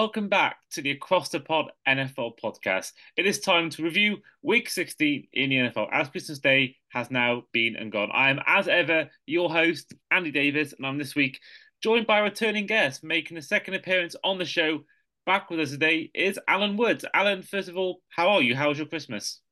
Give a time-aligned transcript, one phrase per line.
[0.00, 2.92] welcome back to the Across the Pod NFL podcast.
[3.18, 7.42] It is time to review Week 16 in the NFL as Christmas Day has now
[7.52, 8.08] been and gone.
[8.10, 11.38] I am, as ever, your host, Andy Davis, and I'm this week
[11.82, 14.84] joined by a returning guest making a second appearance on the show.
[15.26, 17.04] Back with us today is Allan Woods.
[17.12, 18.56] Allan, first of all, how are you?
[18.56, 19.42] How was your Christmas?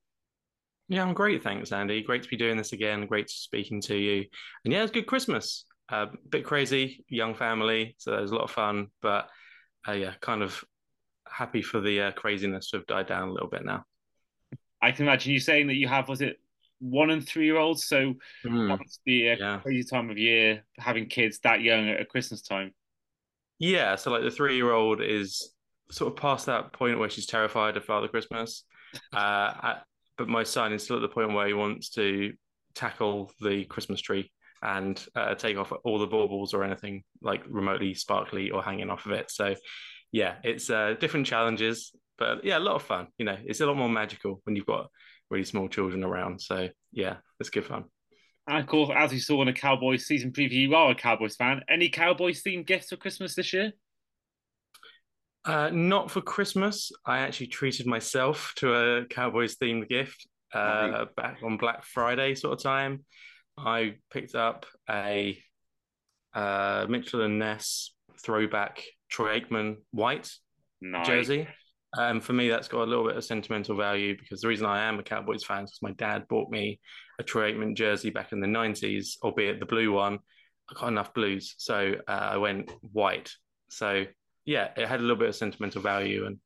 [0.89, 1.43] Yeah, I'm great.
[1.43, 2.03] Thanks, Andy.
[2.03, 3.05] Great to be doing this again.
[3.05, 4.25] Great speaking to you.
[4.65, 5.67] And yeah, it's good Christmas.
[5.91, 8.87] A uh, bit crazy, young family, so it was a lot of fun.
[9.03, 9.29] But
[9.89, 10.63] uh, yeah, kind of
[11.27, 13.85] happy for the uh, craziness to have died down a little bit now.
[14.83, 16.39] I can imagine you saying that you have was it
[16.81, 18.15] one and three year olds, so
[18.45, 19.59] mm, that's the uh, yeah.
[19.61, 22.73] crazy time of year having kids that young at Christmas time.
[23.59, 25.55] Yeah, so like the three year old is
[25.91, 28.65] sort of past that point where she's terrified of Father Christmas,
[29.13, 29.75] uh,
[30.17, 32.33] but my son is still at the point where he wants to
[32.75, 34.31] tackle the Christmas tree
[34.63, 39.07] and uh, take off all the baubles or anything like remotely sparkly or hanging off
[39.07, 39.31] of it.
[39.31, 39.55] So,
[40.13, 43.09] yeah, it's uh, different challenges, but yeah, a lot of fun.
[43.19, 44.89] You know, it's a lot more magical when you've got
[45.31, 46.41] really small children around.
[46.41, 47.85] So, yeah, it's good fun.
[48.49, 51.37] And of course, as you saw in the Cowboys season preview, you are a Cowboys
[51.37, 51.61] fan.
[51.69, 53.73] Any Cowboys themed gifts for Christmas this year?
[55.45, 56.91] Uh, not for Christmas.
[57.07, 62.55] I actually treated myself to a Cowboys themed gift uh, back on Black Friday sort
[62.55, 63.05] of time.
[63.59, 65.39] I picked up a
[66.35, 70.31] uh, Mitchell and Ness throwback Troy Aikman white
[70.81, 71.07] nice.
[71.07, 71.49] jersey.
[71.97, 74.83] Um, for me, that's got a little bit of sentimental value because the reason I
[74.83, 76.81] am a Cowboys fan is because my dad bought me
[77.19, 80.19] a Troy Aikman jersey back in the 90s, albeit the blue one.
[80.71, 83.33] I got enough blues, so uh, I went white.
[83.71, 84.05] So
[84.45, 86.39] yeah, it had a little bit of sentimental value, and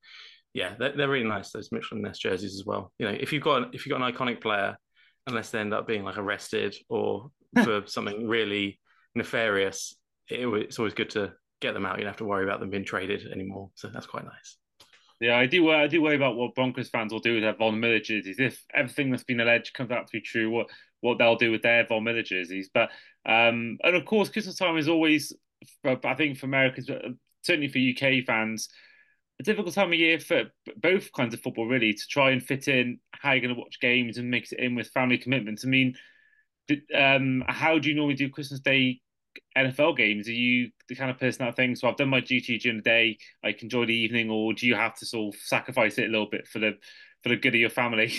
[0.55, 2.93] yeah, they're, they're really nice those Mitchell and Ness jerseys as well.
[2.99, 4.77] You know, if you've got if you've got an iconic player
[5.27, 7.31] unless they end up being like arrested or
[7.65, 8.78] for something really
[9.15, 9.94] nefarious.
[10.28, 11.99] It, it's always good to get them out.
[11.99, 13.71] You don't have to worry about them being traded anymore.
[13.75, 14.56] So that's quite nice.
[15.21, 15.71] Yeah, I do.
[15.71, 18.41] I do worry about what Broncos fans will do with their Von Miller jerseys.
[18.41, 20.66] If everything that's been alleged comes out to be true, what
[21.00, 22.71] what they'll do with their Von Miller jerseys.
[22.75, 22.91] But
[23.25, 25.32] um, and of course, Christmas time is always,
[25.84, 26.91] I think, for Americans,
[27.43, 28.69] certainly for UK fans,
[29.41, 30.44] a difficult time of year for
[30.76, 33.81] both kinds of football, really, to try and fit in how you're going to watch
[33.81, 35.65] games and mix it in with family commitments.
[35.65, 35.94] I mean,
[36.94, 39.00] um, how do you normally do Christmas Day
[39.56, 40.28] NFL games?
[40.28, 42.82] Are you the kind of person that thinks, well, I've done my duty during the
[42.82, 46.09] day, I can enjoy the evening, or do you have to sort of sacrifice it
[46.09, 46.72] a little bit for the
[47.22, 48.12] for the good of your family?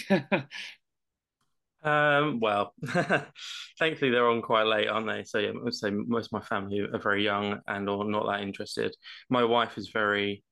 [1.83, 2.73] um, well,
[3.79, 5.23] thankfully they're on quite late, aren't they?
[5.23, 8.25] So yeah, I would say most of my family are very young and or not
[8.27, 8.95] that interested.
[9.29, 10.43] My wife is very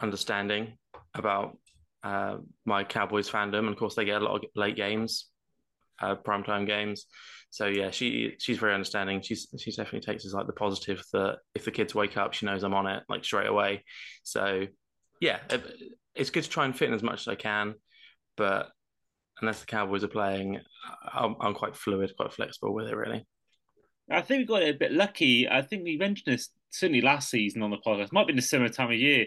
[0.00, 0.76] understanding
[1.14, 1.56] about
[2.02, 3.60] uh, my Cowboys fandom.
[3.60, 5.26] And of course, they get a lot of late games,
[6.00, 7.06] uh, primetime games.
[7.50, 9.22] So yeah, she she's very understanding.
[9.22, 12.46] She's she definitely takes as like the positive that if the kids wake up, she
[12.46, 13.84] knows I'm on it like straight away.
[14.22, 14.66] So
[15.20, 15.64] yeah, it,
[16.14, 17.74] it's good to try and fit in as much as I can,
[18.36, 18.68] but
[19.40, 20.60] unless the Cowboys are playing,
[21.12, 23.26] I'm, I'm quite fluid, quite flexible with it really.
[24.10, 25.48] I think we got a bit lucky.
[25.48, 28.12] I think we mentioned this certainly last season on the podcast.
[28.12, 29.26] Might be in a similar time of year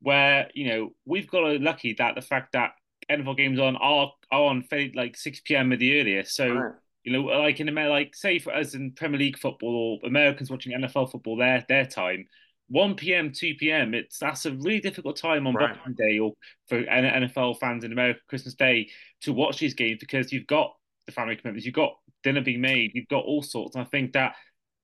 [0.00, 2.72] where you know we've got a lucky that the fact that
[3.10, 4.64] NFL games on are are on
[4.94, 5.72] like six p.m.
[5.72, 6.34] at the earliest.
[6.34, 6.72] So right.
[7.04, 10.50] you know, like in America, like say for us in Premier League football or Americans
[10.50, 12.26] watching NFL football, their their time.
[12.70, 13.94] 1 p.m., 2 p.m.
[13.94, 15.74] It's that's a really difficult time on right.
[15.74, 16.34] Boxing Day or
[16.68, 18.90] for NFL fans in America Christmas Day
[19.22, 20.74] to watch these games because you've got
[21.06, 23.74] the family commitments, you've got dinner being made, you've got all sorts.
[23.74, 24.34] And I think that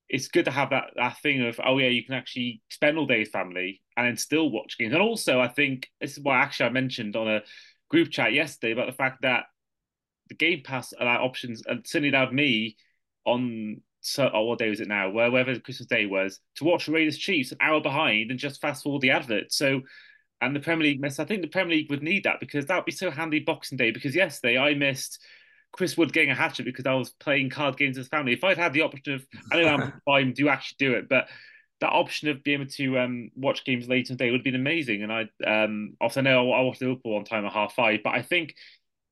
[0.09, 3.07] it's good to have that that thing of oh yeah, you can actually spend all
[3.07, 4.93] day with family and then still watch games.
[4.93, 7.43] And also, I think this is what actually I mentioned on a
[7.91, 9.45] group chat yesterday about the fact that
[10.29, 12.77] the Game Pass allow options and certainly allowed me
[13.25, 15.11] on so oh, what day was it now?
[15.11, 18.83] Where wherever Christmas Day was to watch Raiders Chiefs an hour behind and just fast
[18.83, 19.53] forward the advert.
[19.53, 19.81] So
[20.41, 21.21] and the Premier League missed.
[21.21, 23.79] I think the Premier League would need that because that would be so handy Boxing
[23.79, 23.91] Day.
[23.91, 25.21] Because yesterday I missed
[25.75, 28.33] Chris Wood getting a hat trick because I was playing card games with family.
[28.33, 31.27] If I'd had the option of, I know I'm do actually do it, but
[31.81, 34.45] that option of being able to um, watch games later in the day would have
[34.45, 35.03] been amazing.
[35.03, 38.23] And I, um, also know I watched Liverpool on time at half five, but I
[38.23, 38.55] think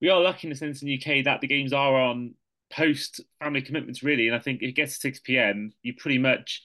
[0.00, 2.34] we are lucky in the sense in the UK that the games are on
[2.72, 4.28] post family commitments really.
[4.28, 5.72] And I think if it gets to 6 p.m.
[5.82, 6.62] You pretty much,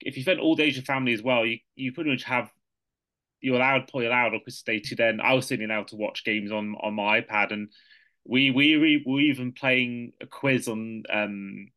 [0.00, 2.50] if you spend all days with family as well, you, you pretty much have
[3.40, 5.20] you're allowed, probably allowed on Christmas Day to then.
[5.20, 7.68] I was sitting allowed to watch games on on my iPad, and
[8.24, 11.68] we we we were even playing a quiz on um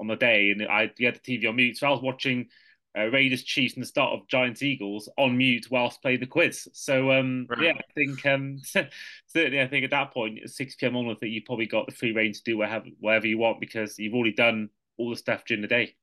[0.00, 2.48] on the day, and I you had the TV on mute, so I was watching
[2.96, 6.68] uh, Raiders Chiefs and the start of Giants Eagles on mute whilst playing the quiz.
[6.72, 7.62] So um right.
[7.62, 8.58] yeah, I think um
[9.26, 11.94] certainly I think at that point at six pm onwards that you've probably got the
[11.94, 15.44] free reign to do whatever whatever you want because you've already done all the stuff
[15.44, 15.94] during the day.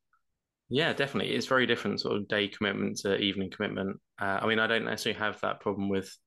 [0.69, 1.33] Yeah, definitely.
[1.33, 4.00] It's very different sort of day commitment to evening commitment.
[4.19, 6.18] Uh, I mean, I don't necessarily have that problem with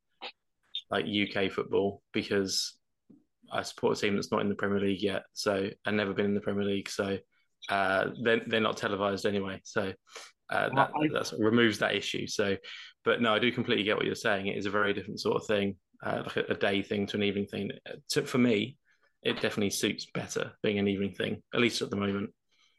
[0.90, 2.76] like UK football because
[3.52, 6.26] I support a team that's not in the Premier League yet, so and never been
[6.26, 7.18] in the Premier League, so
[7.68, 9.60] uh, they're they're not televised anyway.
[9.64, 9.92] So
[10.50, 10.90] uh, that
[11.32, 12.26] of removes that issue.
[12.26, 12.56] So,
[13.04, 14.46] but no, I do completely get what you're saying.
[14.46, 17.16] It is a very different sort of thing, uh, like a, a, day thing to
[17.16, 17.70] an evening thing.
[18.10, 18.76] To, for me,
[19.22, 22.30] it definitely suits better being an evening thing, at least at the moment.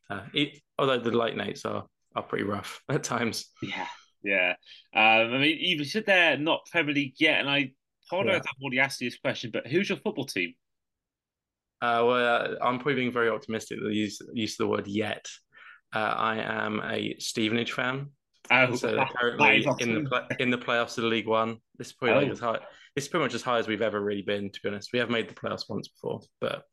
[0.10, 1.86] Uh, it, although the late nights are
[2.16, 3.46] are pretty rough at times.
[3.62, 3.88] Yeah,
[4.24, 4.54] yeah.
[4.94, 7.72] Um, I mean, even said they're not Premier League yet, and I
[8.08, 8.52] apologize yeah.
[8.52, 10.54] I've already asked you this question, but who's your football team?
[11.82, 15.28] Uh, well, uh, I'm probably being very optimistic that use use the word yet.
[15.94, 18.08] Uh, I am a Stevenage fan.
[18.52, 22.16] Oh, so apparently in the in the playoffs of the League One, this is probably
[22.16, 22.20] oh.
[22.20, 22.60] like as high.
[22.96, 24.52] This is pretty much as high as we've ever really been.
[24.52, 26.64] To be honest, we have made the playoffs once before, but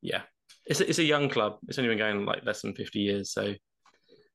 [0.00, 0.22] yeah,
[0.66, 1.58] it's a, it's a young club.
[1.68, 3.32] It's only been going like less than 50 years.
[3.32, 3.54] So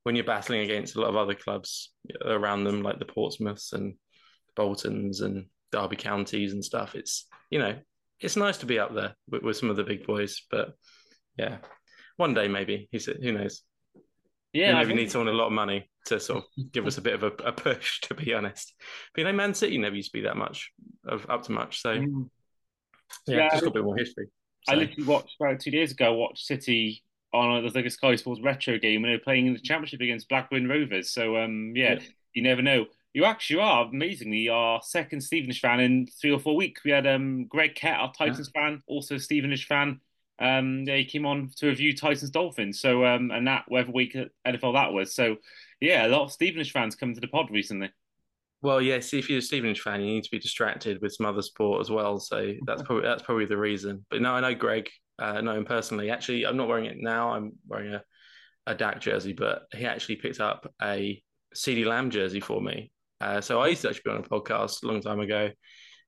[0.03, 1.93] when you're battling against a lot of other clubs
[2.23, 3.95] around them, like the Portsmouths and
[4.55, 5.47] Boltons and
[5.79, 7.75] Derby counties and stuff, it's you know
[8.19, 10.41] it's nice to be up there with, with some of the big boys.
[10.49, 10.73] But
[11.37, 11.57] yeah,
[12.17, 12.87] one day maybe.
[12.91, 13.61] He said, who knows?
[14.53, 17.13] Yeah, maybe need someone a lot of money to sort of give us a bit
[17.13, 18.01] of a, a, push.
[18.01, 18.73] To be honest,
[19.13, 20.71] but you know, Man City never used to be that much
[21.05, 21.81] of up to much.
[21.81, 22.29] So mm.
[23.27, 24.27] yeah, yeah, just a bit more history.
[24.63, 24.73] So.
[24.73, 26.13] I literally watched about two days ago.
[26.13, 27.03] Watched City
[27.33, 30.01] on a, like a Sky Sports retro game when they were playing in the Championship
[30.01, 31.11] against Blackburn Rovers.
[31.11, 31.99] So um, yeah, yeah,
[32.33, 32.85] you never know.
[33.13, 36.83] You actually are amazingly our second Stevenage fan in three or four weeks.
[36.83, 38.61] We had um, Greg Kett, our Titans yeah.
[38.61, 40.01] fan, also Stevenage fan.
[40.39, 42.79] Um, yeah, he came on to review Titans Dolphins.
[42.79, 45.15] So um, and that whatever week at NFL that was.
[45.15, 45.37] So
[45.81, 47.89] yeah, a lot of Stevenage fans come to the pod recently.
[48.61, 51.41] Well, yes, if you're a Stevenage fan, you need to be distracted with some other
[51.41, 52.19] sport as well.
[52.19, 54.05] So that's probably that's probably the reason.
[54.09, 54.89] But no, I know Greg,
[55.19, 56.11] uh, know him personally.
[56.11, 57.31] Actually, I'm not wearing it now.
[57.31, 58.03] I'm wearing a
[58.67, 61.23] a Dak jersey, but he actually picked up a
[61.55, 62.91] CeeDee Lamb jersey for me.
[63.19, 65.49] Uh, so I used to actually be on a podcast a long time ago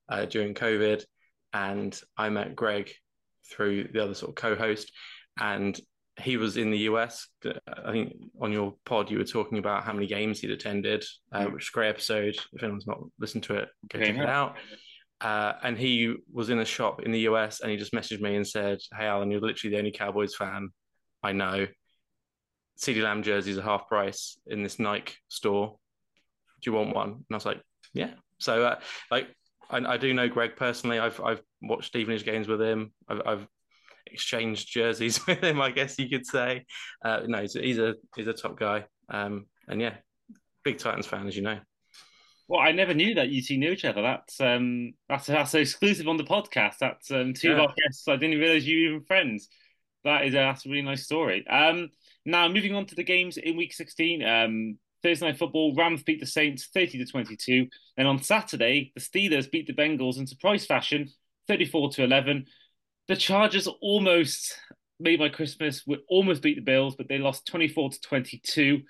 [0.08, 1.02] uh, during COVID,
[1.52, 2.92] and I met Greg
[3.50, 4.92] through the other sort of co-host,
[5.38, 5.78] and
[6.20, 7.28] he was in the US.
[7.44, 11.46] I think on your pod you were talking about how many games he'd attended, uh,
[11.46, 11.52] mm.
[11.52, 12.36] which is a great episode.
[12.52, 14.56] If anyone's not listened to it, go check it out.
[15.20, 18.36] Uh, and he was in a shop in the US and he just messaged me
[18.36, 20.70] and said, Hey, Allan, you're literally the only Cowboys fan
[21.22, 21.66] I know.
[22.78, 25.76] CeeDee Lamb jerseys are half price in this Nike store.
[26.62, 27.10] Do you want one?
[27.10, 27.60] And I was like,
[27.94, 28.12] Yeah.
[28.38, 28.80] So, uh,
[29.10, 29.28] like,
[29.68, 30.98] I, I, do know Greg personally.
[30.98, 32.92] I've I've watched Stevenage games with him.
[33.08, 33.48] I've, I've
[34.06, 36.64] exchanged jerseys with him, I guess you could say.
[37.04, 38.86] Uh, no, he's, he's, a he's a top guy.
[39.08, 39.94] Um, and yeah,
[40.64, 41.58] big Titans fan, as you know.
[42.48, 44.02] Well, I never knew that you two knew each other.
[44.02, 46.78] That's um, that's that's exclusive on the podcast.
[46.80, 47.54] That's um, two yeah.
[47.54, 48.08] of our guests.
[48.08, 49.48] I didn't realize you were even friends.
[50.02, 51.46] That is a, that's a really nice story.
[51.46, 51.90] Um,
[52.26, 54.24] now moving on to the games in week sixteen.
[54.24, 57.68] Um, Thursday night football, Rams beat the Saints thirty to twenty two.
[57.96, 61.08] Then on Saturday, the Steelers beat the Bengals in surprise fashion,
[61.48, 62.46] thirty four to eleven.
[63.08, 64.56] The Chargers almost
[64.98, 65.84] made my Christmas.
[65.86, 68.82] We almost beat the Bills, but they lost twenty four to twenty two.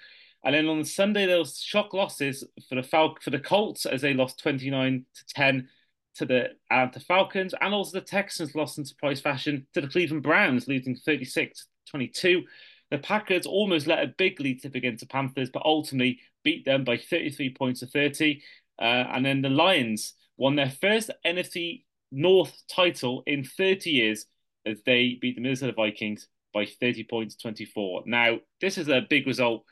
[0.45, 4.00] And then on Sunday, there was shock losses for the Fal- for the Colts as
[4.00, 5.69] they lost 29 to 10
[6.17, 10.23] to the uh, Falcons, and also the Texans lost in surprise fashion to the Cleveland
[10.23, 12.43] Browns, losing 36 to 22.
[12.90, 16.85] The Packers almost let a big lead tip against the Panthers, but ultimately beat them
[16.85, 18.42] by 33 points to 30.
[18.80, 24.26] Uh, and then the Lions won their first NFC North title in 30 years
[24.66, 28.02] as they beat the Minnesota Vikings by 30 points 24.
[28.06, 29.64] Now, this is a big result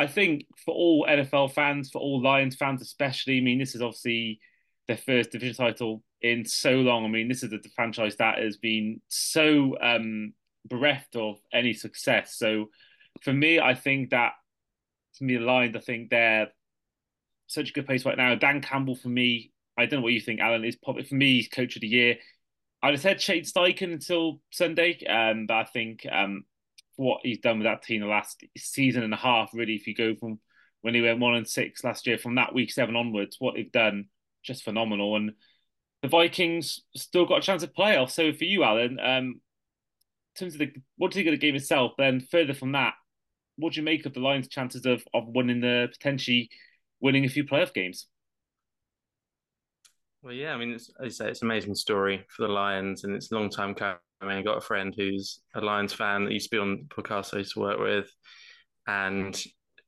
[0.00, 3.82] I think for all NFL fans, for all Lions fans especially, I mean, this is
[3.82, 4.40] obviously
[4.88, 7.04] their first division title in so long.
[7.04, 10.32] I mean, this is the franchise that has been so um,
[10.68, 12.36] bereft of any success.
[12.36, 12.66] So
[13.22, 14.32] for me, I think that
[15.16, 15.76] to me, aligned.
[15.76, 16.48] I think they're
[17.46, 18.34] such a good place right now.
[18.34, 21.36] Dan Campbell, for me, I don't know what you think, Allan, is probably for me,
[21.36, 22.16] he's coach of the year.
[22.82, 26.44] I'd have said Shane Steichen until Sunday, um, but I think um,
[26.96, 29.50] what he's done with that team the last season and a half.
[29.52, 30.40] Really, if you go from
[30.80, 33.70] when he went one and six last year, from that week seven onwards, what they've
[33.70, 34.06] done
[34.42, 35.16] just phenomenal.
[35.16, 35.32] And
[36.02, 38.12] the Vikings still got a chance of playoffs.
[38.12, 39.40] So for you, Allan, um,
[40.40, 41.92] terms of the what do you think of the game itself?
[41.98, 42.94] Then further from that,
[43.56, 46.50] what do you make of the Lions' chances of of winning the potentially
[47.00, 48.06] winning a few playoff games?
[50.22, 53.04] Well, yeah, I mean, it's, as you say, it's an amazing story for the Lions,
[53.04, 56.24] and it's a long time coming I I got a friend who's a Lions fan
[56.24, 58.10] that used to be on the podcast I used to work with,
[58.86, 59.40] and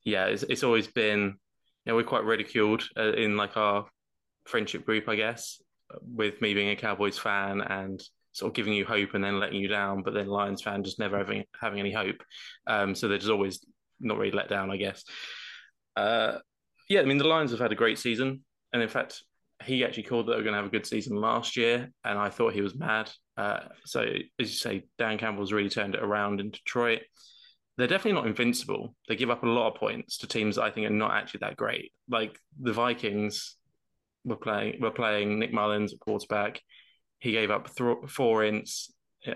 [0.04, 1.36] yeah, it's it's always been, you
[1.86, 3.86] know, we're quite ridiculed uh, in like our
[4.46, 5.60] friendship group, I guess,
[6.02, 8.02] with me being a Cowboys fan and
[8.32, 10.98] sort of giving you hope and then letting you down, but then Lions fan just
[10.98, 12.22] never having having any hope.
[12.66, 13.64] Um, so just always
[14.00, 15.04] not really let down, I guess.
[15.96, 16.38] Uh,
[16.88, 18.40] yeah, I mean the Lions have had a great season,
[18.72, 19.22] and in fact,
[19.64, 22.18] he actually called that they were going to have a good season last year, and
[22.18, 23.10] I thought he was mad.
[23.36, 27.02] Uh, so as you say, Dan Campbell's really turned it around in Detroit.
[27.78, 28.94] They're definitely not invincible.
[29.08, 31.38] They give up a lot of points to teams that I think are not actually
[31.40, 31.92] that great.
[32.08, 33.56] Like the Vikings
[34.24, 36.60] were playing, were playing Nick Mullens at quarterback.
[37.22, 38.90] He gave up th- four ints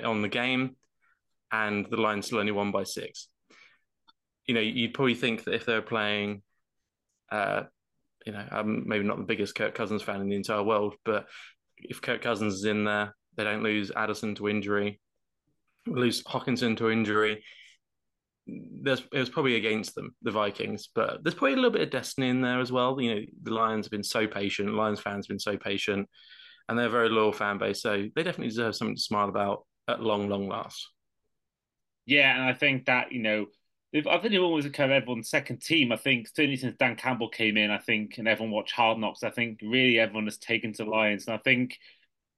[0.04, 0.76] on the game,
[1.52, 3.28] and the Lions still only won by six.
[4.46, 6.42] You know, you'd probably think that if they were playing
[7.30, 7.64] uh,
[8.24, 11.26] you know, I'm maybe not the biggest Kirk Cousins fan in the entire world, but
[11.78, 15.00] if Kirk Cousins is in there, they don't lose Addison to injury,
[15.86, 17.44] lose Hockenson to injury.
[18.46, 21.90] There's it was probably against them, the Vikings, but there's probably a little bit of
[21.90, 23.00] destiny in there as well.
[23.00, 26.08] You know, the Lions have been so patient, Lions fans have been so patient,
[26.68, 29.64] and they're a very loyal fan base, so they definitely deserve something to smile about
[29.88, 30.88] at long, long last.
[32.06, 33.46] Yeah, and I think that you know
[33.94, 35.92] I think they've always kind of everyone's second team.
[35.92, 39.22] I think certainly since Dan Campbell came in, I think, and everyone watched Hard Knocks.
[39.22, 41.78] I think really everyone has taken to Lions, and I think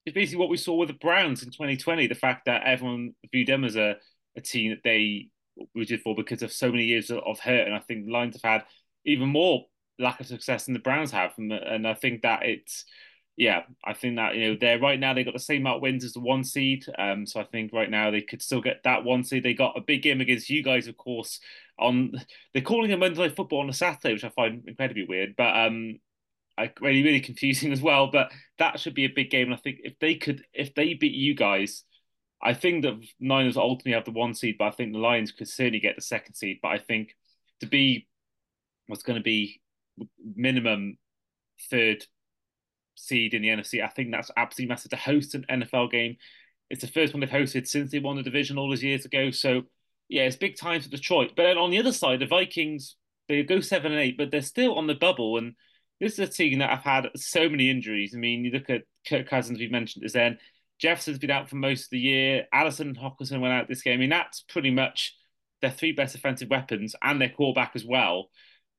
[0.05, 2.07] it's basically what we saw with the Browns in 2020.
[2.07, 3.97] The fact that everyone viewed them as a,
[4.37, 5.29] a team that they
[5.75, 8.65] rooted for because of so many years of, hurt, and I think Lions have had
[9.05, 9.65] even more
[9.99, 12.85] lack of success than the Browns have, and, and I think that it's
[13.39, 15.83] yeah, I think that you know they're right now they got the same amount of
[15.83, 16.85] wins as the one seed.
[16.99, 19.45] Um, so I think right now they could still get that one seed.
[19.45, 21.39] They got a big game against you guys, of course.
[21.79, 22.13] On
[22.53, 25.57] they're calling it Monday Night Football on a Saturday, which I find incredibly weird, but
[25.57, 26.01] um,
[26.59, 28.09] I really really confusing as well.
[28.11, 30.95] But that should be a big game, and I think if they could, if they
[30.95, 31.85] beat you guys,
[32.43, 35.49] I think that Niners ultimately have the one seed, but I think the Lions could
[35.49, 36.59] certainly get the second seed.
[36.61, 37.15] But I think
[37.61, 38.09] to be
[38.89, 39.61] what's going to be
[40.35, 40.99] minimum
[41.71, 42.05] third
[42.99, 43.83] seed in the NFC.
[43.83, 46.17] I think that's absolutely massive to host an NFL game.
[46.71, 49.31] It's the first one they've hosted since they won the division all those years ago.
[49.31, 49.63] So
[50.09, 51.33] yeah, it's big time for Detroit.
[51.37, 52.97] But then on the other side, the Vikings
[53.29, 55.37] they go seven and eight, but they're still on the bubble.
[55.37, 55.55] And
[56.01, 58.15] this is a team that have had so many injuries.
[58.15, 60.39] I mean, you look at Kirk Cousins, we mentioned Justin
[60.79, 62.47] Jefferson's been out for most of the year.
[62.53, 63.95] Addison and Hockenson went out this game.
[63.95, 65.15] I mean, that's pretty much
[65.61, 68.31] their three best offensive weapons and their quarterback as well.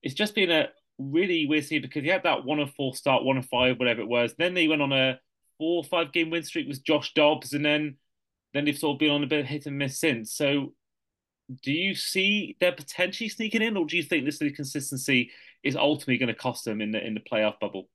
[0.01, 2.93] It's just been a really weird to see because he had that one of four
[2.93, 4.35] start, one of five, whatever it was.
[4.37, 5.19] Then they went on a
[5.57, 7.97] four or five game win streak with Josh Dobbs, and then
[8.53, 10.33] then they've sort of been on a bit of hit and miss since.
[10.35, 10.73] So,
[11.63, 15.31] do you see they're potentially sneaking in, or do you think this consistency
[15.63, 17.89] is ultimately going to cost them in the in the playoff bubble?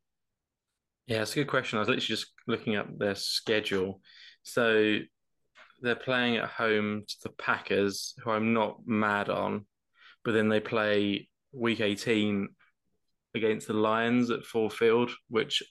[1.07, 1.77] Yeah, it's a good question.
[1.77, 4.01] I was literally just looking at their schedule.
[4.43, 4.99] So
[5.83, 9.67] they're playing at home to the Packers, who I'm not mad on,
[10.25, 12.49] but then they play week 18
[13.35, 15.63] against the Lions at Ford Field, which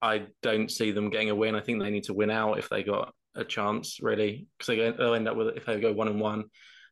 [0.00, 1.54] I don't see them getting a win.
[1.54, 4.90] I think they need to win out if they got a chance, really, because they,
[4.90, 6.44] will end up with if they go one and one,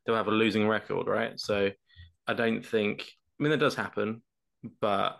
[0.05, 1.39] they'll have a losing record, right?
[1.39, 1.69] So
[2.27, 3.05] I don't think.
[3.39, 4.21] I mean, that does happen,
[4.79, 5.17] but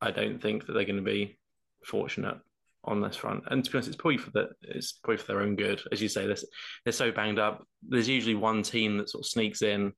[0.00, 1.38] I don't think that they're going to be
[1.84, 2.38] fortunate
[2.84, 3.44] on this front.
[3.48, 6.00] And to be honest, it's probably for the it's probably for their own good, as
[6.00, 6.26] you say.
[6.26, 6.36] They're,
[6.84, 7.64] they're so banged up.
[7.86, 9.92] There's usually one team that sort of sneaks in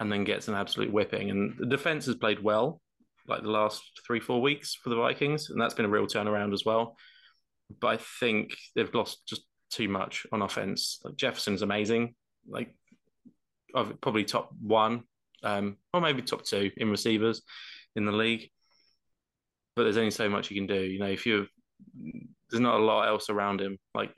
[0.00, 1.30] and then gets an absolute whipping.
[1.30, 2.80] And the defense has played well
[3.28, 6.52] like the last three, four weeks for the Vikings, and that's been a real turnaround
[6.52, 6.96] as well.
[7.80, 11.00] But I think they've lost just too much on offense.
[11.04, 12.14] Like Jefferson's amazing,
[12.48, 12.74] like
[14.00, 15.02] probably top one,
[15.42, 17.42] um, or maybe top two in receivers
[17.94, 18.50] in the league.
[19.76, 20.82] But there's only so much you can do.
[20.82, 21.46] You know, if you
[22.50, 23.78] there's not a lot else around him.
[23.94, 24.12] Like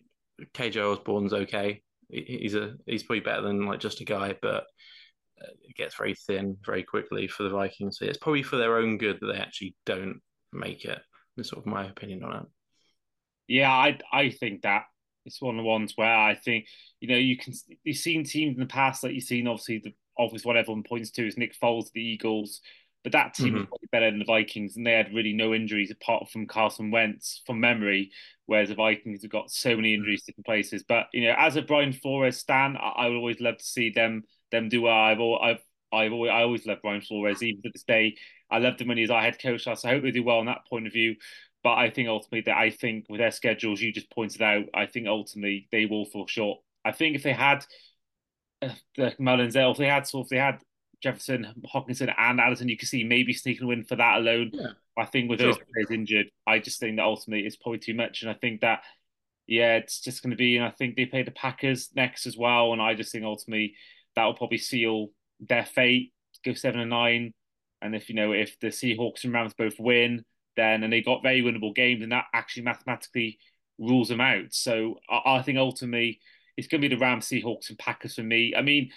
[0.54, 1.82] KJ Osborne's okay.
[2.08, 4.64] He's a he's probably better than like just a guy, but
[5.40, 7.98] it gets very thin very quickly for the Vikings.
[7.98, 10.20] So it's probably for their own good that they actually don't
[10.52, 11.00] make it.
[11.36, 12.46] That's sort of my opinion on it.
[13.48, 14.84] Yeah, I I think that
[15.26, 16.66] it's one of the ones where I think
[17.00, 17.52] you know you can
[17.84, 21.10] you've seen teams in the past like you've seen obviously the obvious what everyone points
[21.12, 22.60] to is Nick Foles, the Eagles,
[23.02, 23.70] but that team mm-hmm.
[23.70, 27.42] was better than the Vikings, and they had really no injuries apart from Carson Wentz
[27.46, 28.10] from memory.
[28.46, 30.84] Whereas the Vikings have got so many injuries different places.
[30.86, 33.90] But you know, as a Brian Flores stan, I, I would always love to see
[33.90, 34.94] them them do well.
[34.94, 38.16] I've I've I've always I always loved Brian Flores, even to this day.
[38.50, 39.64] I loved him when he was our head coach.
[39.64, 41.16] So I hope they do well on that point of view.
[41.62, 44.86] But I think ultimately that I think with their schedules, you just pointed out, I
[44.86, 46.60] think ultimately they will fall short.
[46.84, 47.66] I think if they had
[48.62, 50.62] uh, the Mullens, if they had sort of they had
[51.02, 54.50] Jefferson, Hockenson, and Addison, you could see maybe sneaking a win for that alone.
[54.52, 54.68] Yeah.
[54.98, 55.52] I think with sure.
[55.52, 58.22] those players injured, I just think that ultimately it's probably too much.
[58.22, 58.82] And I think that,
[59.46, 62.36] yeah, it's just going to be, and I think they play the Packers next as
[62.36, 62.72] well.
[62.72, 63.74] And I just think ultimately
[64.20, 65.08] that will probably seal
[65.40, 66.12] their fate,
[66.44, 67.32] go seven and nine.
[67.80, 70.24] And if you know if the Seahawks and Rams both win,
[70.56, 73.38] then and they got very winnable games, and that actually mathematically
[73.78, 74.52] rules them out.
[74.52, 76.20] So I, I think ultimately
[76.58, 78.54] it's going to be the Rams, Seahawks, and Packers for me.
[78.54, 78.90] I mean,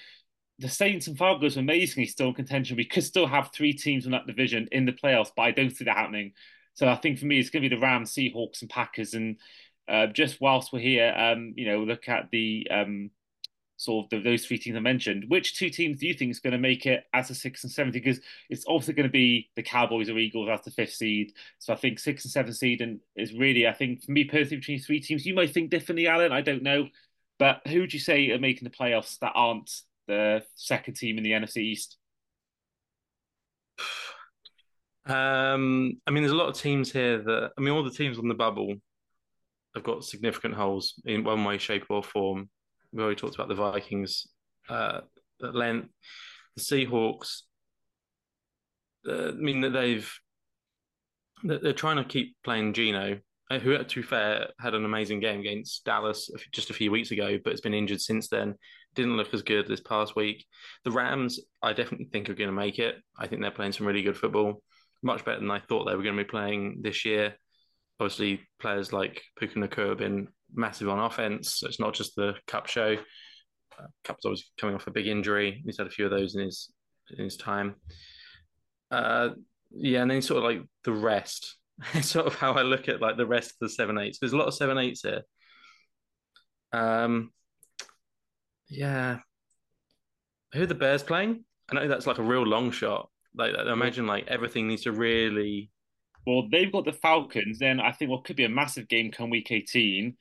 [0.59, 2.75] the Saints and Falcons are amazingly still in contention.
[2.75, 5.75] We could still have three teams in that division in the playoffs, but I don't
[5.75, 6.33] see that happening.
[6.73, 9.13] So I think for me, it's going to be the Rams, Seahawks, and Packers.
[9.13, 9.37] And
[9.87, 13.11] uh, just whilst we're here, um, you know, look at the um,
[13.83, 15.25] sort of the, those three teams I mentioned.
[15.27, 17.71] Which two teams do you think is going to make it as a six and
[17.71, 17.91] seven?
[17.91, 21.33] Because it's also going to be the Cowboys or Eagles as the fifth seed.
[21.59, 24.57] So I think six and seven seed and is really, I think for me personally,
[24.57, 26.31] between three teams, you might think differently, Allan.
[26.31, 26.87] I don't know.
[27.39, 29.71] But who would you say are making the playoffs that aren't
[30.07, 31.97] the second team in the NFC East?
[35.05, 38.17] Um, I mean, there's a lot of teams here that I mean, all the teams
[38.17, 38.75] on the bubble
[39.75, 42.49] have got significant holes in one way, shape, or form.
[42.93, 44.27] We already talked about the Vikings
[44.69, 45.01] uh,
[45.43, 45.89] at length.
[46.55, 47.41] The Seahawks.
[49.07, 50.09] Uh, I mean that they've
[51.43, 53.19] they're trying to keep playing Geno,
[53.51, 57.11] uh, who, to be fair, had an amazing game against Dallas just a few weeks
[57.11, 58.55] ago, but has been injured since then.
[58.95, 60.45] Didn't look as good this past week.
[60.85, 62.95] The Rams, I definitely think are going to make it.
[63.17, 64.61] I think they're playing some really good football,
[65.01, 67.35] much better than I thought they were going to be playing this year.
[67.99, 71.55] Obviously, players like Puka Nacua have been massive on offense.
[71.55, 72.97] So it's not just the Kupp show.
[73.77, 75.61] Uh, Kupp's obviously coming off a big injury.
[75.65, 76.71] He's had a few of those in his
[77.17, 77.75] in his time.
[78.91, 79.29] Uh,
[79.71, 81.57] yeah, and then sort of like the rest.
[82.01, 84.19] Sort of how I look at like the rest of the seven eights.
[84.19, 85.23] There's a lot of seven eights here.
[86.71, 87.31] Um,
[88.69, 89.19] yeah.
[90.53, 91.45] Who are the Bears playing?
[91.71, 93.09] I know that's like a real long shot.
[93.35, 95.71] Like I imagine like everything needs to really.
[96.27, 97.57] Well, they've got the Falcons.
[97.57, 100.15] Then I think what could be a massive game come week 18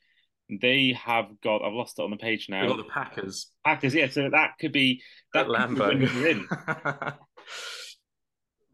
[0.49, 1.63] they have got.
[1.63, 2.61] I've lost it on the page now.
[2.61, 3.47] They've got the Packers.
[3.65, 4.09] Packers, yeah.
[4.09, 5.01] So that could be
[5.33, 6.45] that Lambeau.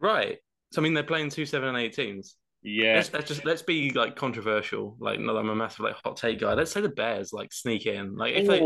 [0.01, 0.37] right.
[0.71, 2.35] So I mean, they're playing two, seven, and eight teams.
[2.61, 2.95] Yeah.
[2.95, 4.97] Let's, let's, just let's be like controversial.
[4.99, 6.53] Like, not I'm a massive like hot take guy.
[6.53, 8.15] Let's say the Bears like sneak in.
[8.15, 8.59] Like, if they.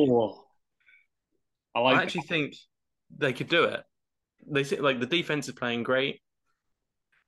[1.75, 2.27] I, like I actually that.
[2.27, 2.55] think
[3.17, 3.81] they could do it.
[4.47, 6.21] They like the defense is playing great.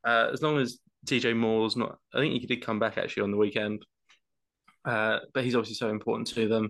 [0.04, 3.32] Uh, as long as DJ Moore's not, I think he did come back actually on
[3.32, 3.86] the weekend.
[4.86, 6.70] Uh, but he's obviously so important to them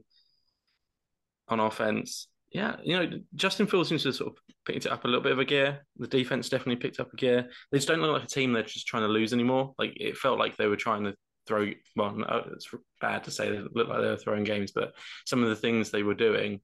[1.47, 2.27] on offense.
[2.51, 5.33] Yeah, you know, Justin Fields seems to sort of picked it up a little bit
[5.33, 5.85] of a gear.
[5.97, 7.49] The defense definitely picked up a gear.
[7.71, 9.73] They just don't look like a team they're just trying to lose anymore.
[9.77, 11.15] Like it felt like they were trying to
[11.47, 11.69] throw.
[11.97, 12.69] Well, no, it's
[13.01, 14.93] bad to say they looked like they were throwing games, but
[15.25, 16.61] some of the things they were doing,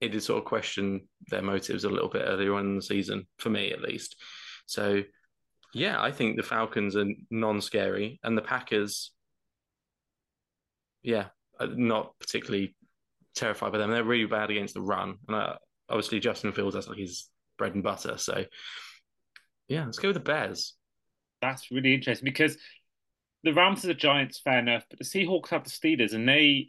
[0.00, 3.26] it did sort of question their motives a little bit earlier on in the season,
[3.38, 4.16] for me at least.
[4.66, 5.02] So,
[5.74, 9.10] yeah, I think the Falcons are non-scary, and the Packers
[11.02, 11.26] yeah,
[11.58, 12.74] uh, not particularly
[13.34, 13.90] terrified by them.
[13.90, 15.56] They're really bad against the run, and uh,
[15.88, 18.16] obviously Justin Fields that's like his bread and butter.
[18.18, 18.44] So
[19.68, 20.74] yeah, let's go with the Bears.
[21.40, 22.56] That's really interesting because
[23.42, 26.66] the Rams are the Giants, fair enough, but the Seahawks have the Steelers, and they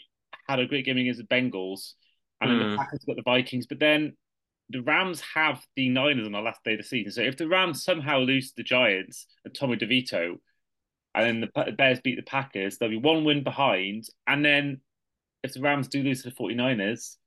[0.48, 1.93] had a great game against the Bengals,
[2.41, 2.63] and then mm.
[2.63, 2.78] the hmm.
[2.78, 4.13] Packers got the Vikings, but then
[4.69, 7.12] the Rams have the Niners on the last day of the season.
[7.12, 10.38] So if the Rams somehow lose the Giants and Tommy DeVito,
[11.15, 14.06] and then the Bears beat the Packers, they'll be one win behind.
[14.28, 14.82] And then
[15.43, 17.17] if the Rams do lose to the 49ers,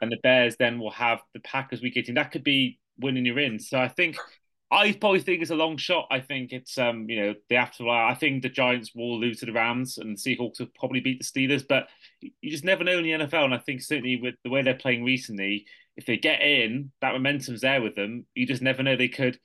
[0.00, 3.38] and the Bears then will have the Packers week 18, that could be winning your
[3.38, 3.58] in.
[3.58, 4.16] So I think
[4.70, 6.06] I probably think it's a long shot.
[6.10, 9.46] I think it's um, you know, the after I think the Giants will lose to
[9.46, 11.88] the Rams and the Seahawks will probably beat the Steelers, but
[12.20, 13.44] you just never know in the NFL.
[13.44, 17.12] And I think certainly with the way they're playing recently, if they get in, that
[17.12, 18.26] momentum's there with them.
[18.34, 19.38] You just never know they could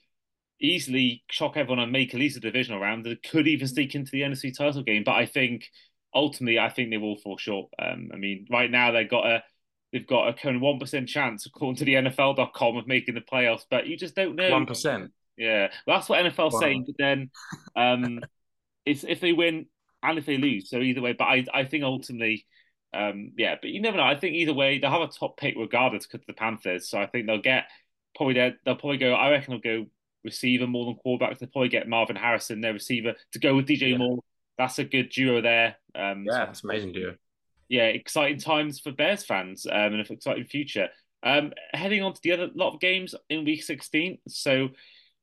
[0.59, 4.11] easily shock everyone and make at least a divisional round that could even sneak into
[4.11, 5.03] the NFC title game.
[5.03, 5.65] But I think
[6.13, 7.69] ultimately, I think they will fall short.
[7.79, 9.43] Um, I mean, right now they've got a
[9.91, 13.21] they've got a kind of one percent chance according to the NFL.com of making the
[13.21, 14.51] playoffs, but you just don't know.
[14.51, 15.11] One percent.
[15.37, 16.59] Yeah, well, that's what NFL's wow.
[16.59, 16.85] saying.
[16.85, 17.31] But then,
[17.75, 18.21] um,
[18.85, 19.67] it's if they win
[20.01, 20.69] and if they lose.
[20.69, 22.45] So either way, but I I think ultimately.
[22.95, 24.03] Um, yeah, but you never know.
[24.03, 26.87] I think either way, they'll have a top pick regardless because of the Panthers.
[26.87, 27.63] So I think they'll get
[28.15, 29.13] probably they'll probably go.
[29.15, 29.87] I reckon they'll go
[30.23, 31.37] receiver more than quarterback.
[31.37, 33.97] They'll probably get Marvin Harrison, their receiver, to go with DJ yeah.
[33.97, 34.19] Moore.
[34.57, 35.77] That's a good duo there.
[35.95, 37.15] Um, yeah, that's amazing duo.
[37.69, 40.89] Yeah, exciting times for Bears fans um, and an exciting future.
[41.23, 44.19] Um, heading on to the other lot of games in Week 16.
[44.27, 44.69] So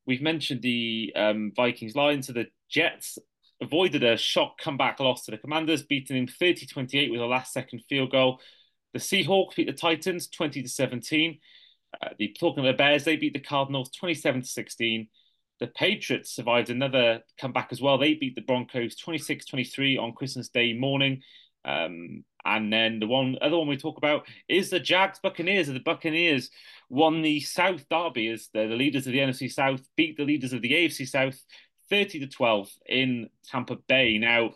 [0.05, 2.23] we've mentioned the um, Vikings line.
[2.23, 3.17] So the Jets
[3.61, 8.11] avoided a shock comeback loss to the Commanders, beating them 30-28 with a last-second field
[8.11, 8.39] goal.
[8.93, 11.39] The Seahawks beat the Titans 20 to 17.
[12.01, 15.07] Uh, the talking about the Bears, they beat the Cardinals 27 to 16.
[15.59, 17.97] The Patriots survived another comeback as well.
[17.97, 21.21] They beat the Broncos 26 23 on Christmas Day morning.
[21.63, 25.67] Um, and then the one other one we talk about is the Jags Buccaneers.
[25.67, 26.49] The Buccaneers
[26.89, 30.53] won the South Derby as the, the leaders of the NFC South beat the leaders
[30.53, 31.39] of the AFC South
[31.89, 34.17] 30 to 12 in Tampa Bay.
[34.17, 34.55] Now,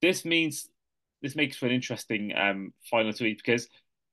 [0.00, 0.68] this means
[1.20, 3.68] this makes for an interesting um, final eat because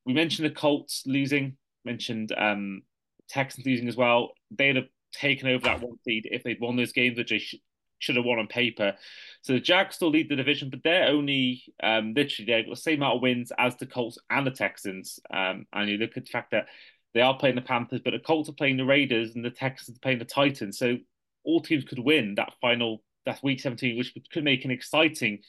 [0.06, 1.56] we mentioned the Colts losing
[1.88, 2.82] mentioned um,
[3.28, 6.92] Texans losing as well, they'd have taken over that one seed if they'd won those
[6.92, 7.56] games, which they sh-
[8.00, 8.94] should have won on paper.
[9.42, 12.82] So the Jags still lead the division, but they're only um, literally they've got the
[12.82, 15.20] same amount of wins as the Colts and the Texans.
[15.32, 16.68] Um, and you look at the fact that
[17.14, 19.98] they are playing the Panthers, but the Colts are playing the Raiders and the Texans
[19.98, 20.78] are playing the Titans.
[20.78, 20.98] So
[21.44, 25.40] all teams could win that final that week 17, which could make an exciting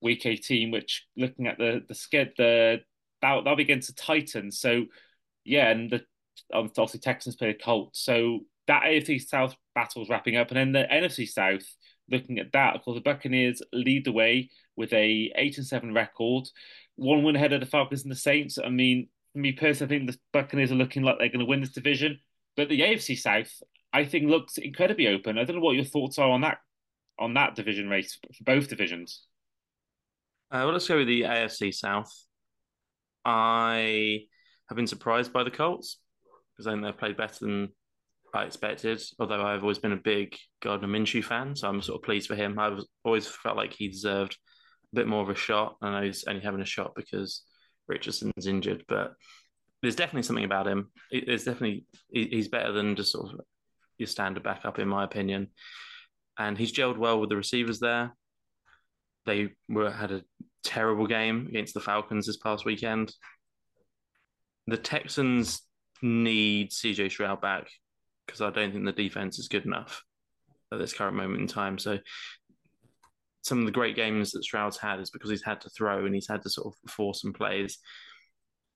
[0.00, 2.80] week 18, which looking at the the sked the
[3.20, 4.58] that'll, that'll be against the Titans.
[4.58, 4.86] So
[5.44, 6.02] yeah, and the
[6.52, 8.00] obviously Texans play the Colts.
[8.00, 11.64] So that AFC South battle is wrapping up, and then the NFC South.
[12.10, 15.94] Looking at that, of course, the Buccaneers lead the way with a eight and seven
[15.94, 16.44] record,
[16.96, 18.58] one win ahead of the Falcons and the Saints.
[18.62, 21.46] I mean, for me personally, I think the Buccaneers are looking like they're going to
[21.46, 22.20] win this division,
[22.56, 23.50] but the AFC South,
[23.92, 25.38] I think, looks incredibly open.
[25.38, 26.58] I don't know what your thoughts are on that
[27.18, 29.22] on that division race for both divisions.
[30.50, 32.12] Uh, well, let's go with the AFC South.
[33.24, 34.26] I
[34.74, 36.00] have been surprised by the Colts
[36.52, 37.68] because I think they've played better than
[38.34, 39.00] I expected.
[39.20, 42.34] Although I've always been a big Gardner Minshew fan, so I'm sort of pleased for
[42.34, 42.58] him.
[42.58, 44.36] I've always felt like he deserved
[44.92, 45.76] a bit more of a shot.
[45.80, 47.42] I know he's only having a shot because
[47.86, 49.12] Richardson's injured, but
[49.80, 50.90] there's definitely something about him.
[51.12, 53.40] There's definitely he's better than just sort of
[53.98, 55.48] your standard backup, in my opinion.
[56.36, 58.16] And he's gelled well with the receivers there.
[59.26, 60.24] They were had a
[60.64, 63.14] terrible game against the Falcons this past weekend.
[64.66, 65.62] The Texans
[66.02, 67.68] need CJ Stroud back
[68.26, 70.02] because I don't think the defense is good enough
[70.72, 71.78] at this current moment in time.
[71.78, 71.98] So
[73.42, 76.14] some of the great games that Stroud's had is because he's had to throw and
[76.14, 77.78] he's had to sort of force some plays.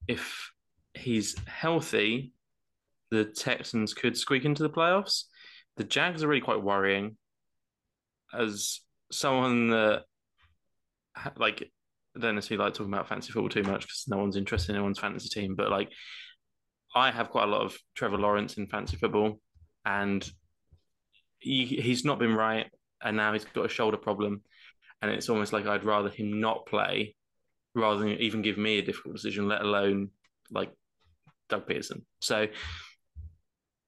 [0.07, 0.51] If
[0.93, 2.33] he's healthy,
[3.09, 5.23] the Texans could squeak into the playoffs.
[5.77, 7.17] The Jags are really quite worrying.
[8.31, 10.03] As someone that
[11.37, 11.71] like
[12.17, 14.99] don't necessarily like talking about fantasy football too much because no one's interested in anyone's
[14.99, 15.91] fantasy team, but like
[16.95, 19.39] I have quite a lot of Trevor Lawrence in fantasy football,
[19.85, 20.27] and
[21.37, 22.67] he, he's not been right,
[23.03, 24.41] and now he's got a shoulder problem,
[25.01, 27.15] and it's almost like I'd rather him not play
[27.75, 30.09] rather than even give me a difficult decision, let alone
[30.51, 30.71] like
[31.49, 32.03] Doug Pederson.
[32.21, 32.47] So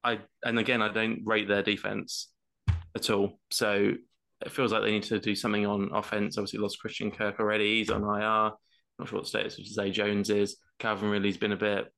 [0.03, 2.29] I and again I don't rate their defense
[2.95, 3.39] at all.
[3.51, 3.93] So
[4.41, 6.37] it feels like they need to do something on offense.
[6.37, 7.77] Obviously, lost Christian Kirk already.
[7.77, 8.51] He's on IR.
[8.99, 10.57] Not sure what status Zay Jones is.
[10.79, 11.91] Calvin Ridley's been a bit,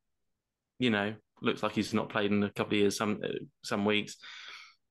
[0.79, 3.19] you know, looks like he's not played in a couple of years, some
[3.63, 4.17] some weeks.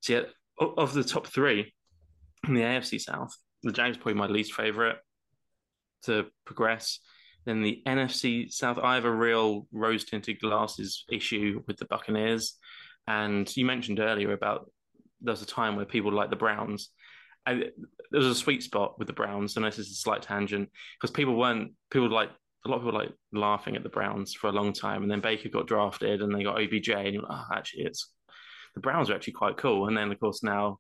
[0.01, 0.23] So yeah,
[0.59, 1.73] of the top three
[2.47, 4.97] in the AFC South, the Jags probably my least favorite
[6.05, 6.99] to progress.
[7.45, 12.57] Then the NFC South, I have a real rose tinted glasses issue with the Buccaneers.
[13.07, 14.71] And you mentioned earlier about
[15.21, 16.91] there was a time where people like the Browns
[17.47, 17.71] There
[18.13, 19.57] was a sweet spot with the Browns.
[19.57, 20.69] And this is a slight tangent
[21.01, 22.31] because people weren't people like
[22.65, 25.21] a lot of people like laughing at the Browns for a long time, and then
[25.21, 28.13] Baker got drafted and they got OBJ, and you're like, oh, actually, it's
[28.75, 29.89] the Browns are actually quite cool.
[29.89, 30.79] And then of course now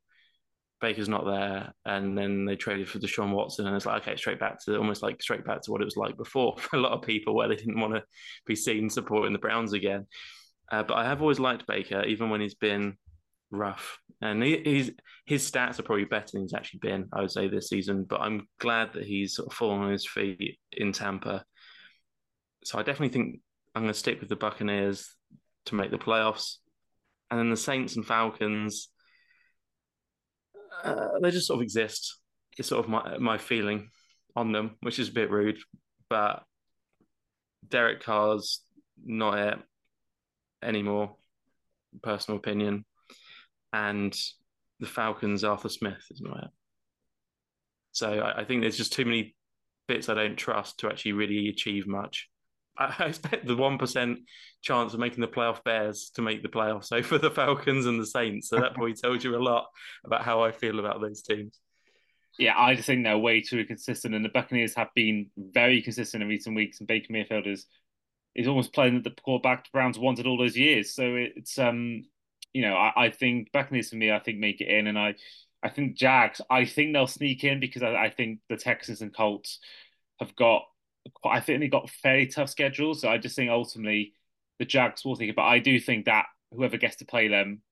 [0.80, 4.38] Baker's not there, and then they traded for Deshaun Watson, and it's like okay, straight
[4.38, 6.92] back to almost like straight back to what it was like before for a lot
[6.92, 8.04] of people, where they didn't want to
[8.46, 10.06] be seen supporting the Browns again.
[10.70, 12.96] Uh, but I have always liked Baker, even when he's been
[13.52, 13.98] rough.
[14.20, 14.90] And he, he's
[15.26, 18.04] his stats are probably better than he's actually been, I would say, this season.
[18.08, 21.44] But I'm glad that he's sort of fallen on his feet in Tampa.
[22.64, 23.40] So I definitely think
[23.74, 25.14] I'm going to stick with the Buccaneers
[25.66, 26.56] to make the playoffs.
[27.30, 28.88] And then the Saints and Falcons,
[30.84, 32.18] uh, they just sort of exist.
[32.58, 33.90] It's sort of my my feeling
[34.36, 35.58] on them, which is a bit rude.
[36.08, 36.42] But
[37.66, 38.60] Derek Carr's
[39.04, 39.58] not it
[40.62, 41.16] anymore.
[42.02, 42.84] Personal opinion
[43.72, 44.16] and
[44.80, 46.50] the Falcons, Arthur Smith, isn't right.
[47.92, 49.34] So I, I, think there's just too many
[49.86, 52.28] bits I don't trust to actually really achieve much.
[52.78, 54.20] I, expect the one percent
[54.62, 58.06] chance of making the playoff Bears to make the playoffs over the Falcons and the
[58.06, 58.48] Saints.
[58.48, 59.66] So that probably tells you a lot
[60.04, 61.58] about how I feel about those teams.
[62.38, 66.22] Yeah, I just think they're way too inconsistent, and the Buccaneers have been very consistent
[66.22, 66.78] in recent weeks.
[66.80, 67.66] And Baker Mayfield is
[68.34, 70.94] is almost playing the quarterback the Browns wanted all those years.
[70.94, 72.04] So it's um
[72.52, 75.14] you know, I, I think Buccaneers for me, I think make it in, and I,
[75.62, 79.14] I think Jags, I think they'll sneak in because I, I think the Texans and
[79.14, 79.58] Colts
[80.20, 80.64] have got,
[81.24, 83.00] I think they got fairly tough schedules.
[83.00, 84.12] So I just think ultimately
[84.58, 87.62] the Jags will take it, but I do think that whoever gets to play them,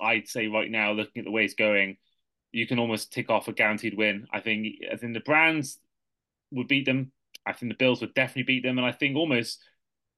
[0.00, 1.96] I'd say right now, looking at the way it's going,
[2.52, 4.26] you can almost tick off a guaranteed win.
[4.32, 5.78] I think, I think the Browns
[6.50, 7.12] would beat them.
[7.44, 9.62] I think the Bills would definitely beat them, and I think almost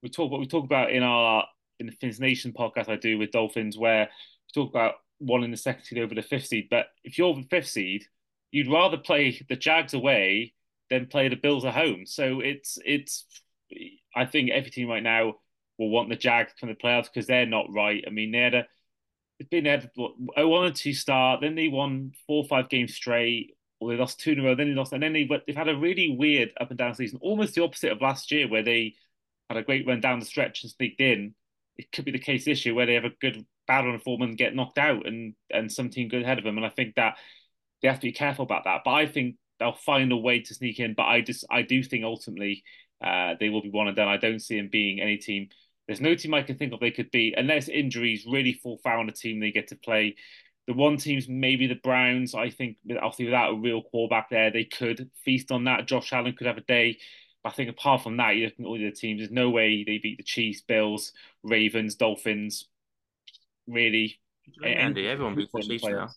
[0.03, 1.45] we talk what we talk about in our
[1.81, 5.51] in the Fins Nation podcast I do with Dolphins, where we talk about one in
[5.51, 6.69] the second seed over the fifth seed.
[6.71, 8.05] But if you're the fifth seed,
[8.53, 10.55] you'd rather play the Jags away
[10.91, 12.07] than play the Bills at home.
[12.07, 13.27] So it's it's
[14.15, 15.37] I think every team right now
[15.79, 18.05] will want the Jags from the playoffs because they're not right.
[18.07, 18.67] I mean, they had a
[19.39, 22.69] it's been had a oh, one and two start, then they won four or five
[22.69, 25.29] games straight, or they lost two in a row, then they lost, and then they
[25.47, 28.49] they've had a really weird up and down season, almost the opposite of last year
[28.49, 28.95] where they
[29.49, 31.35] had a great run down the stretch and sneaked in.
[31.81, 34.23] It could be the case this year where they have a good battle and form
[34.23, 36.95] and get knocked out, and and some team good ahead of them, and I think
[36.97, 37.17] that
[37.81, 38.83] they have to be careful about that.
[38.85, 40.95] But I think they'll find a way to sneak in.
[40.95, 42.65] But I just I do think ultimately
[43.03, 44.09] uh, they will be one and done.
[44.09, 45.49] I don't see them being any team.
[45.87, 49.01] There's no team I can think of they could be unless injuries really fall foul
[49.01, 50.17] on a team they get to play.
[50.67, 52.35] The one team's maybe the Browns.
[52.35, 55.87] I think obviously without a real quarterback there, they could feast on that.
[55.87, 56.99] Josh Allen could have a day.
[57.43, 59.21] But I think apart from that, you're looking at all the other teams.
[59.21, 62.67] There's no way they beat the Chiefs, Bills, Ravens, Dolphins.
[63.67, 64.21] Really,
[64.65, 66.09] Andy, everyone beats the Chiefs now.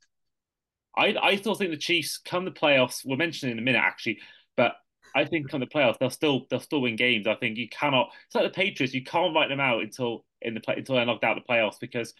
[0.95, 3.01] I I still think the Chiefs come the playoffs.
[3.05, 4.19] We'll mention it in a minute actually,
[4.57, 4.75] but
[5.15, 7.27] I think come the playoffs they'll still they'll still win games.
[7.27, 8.09] I think you cannot.
[8.25, 8.93] It's like the Patriots.
[8.93, 11.79] You can't write them out until in the until they're knocked out of the playoffs
[11.79, 12.13] because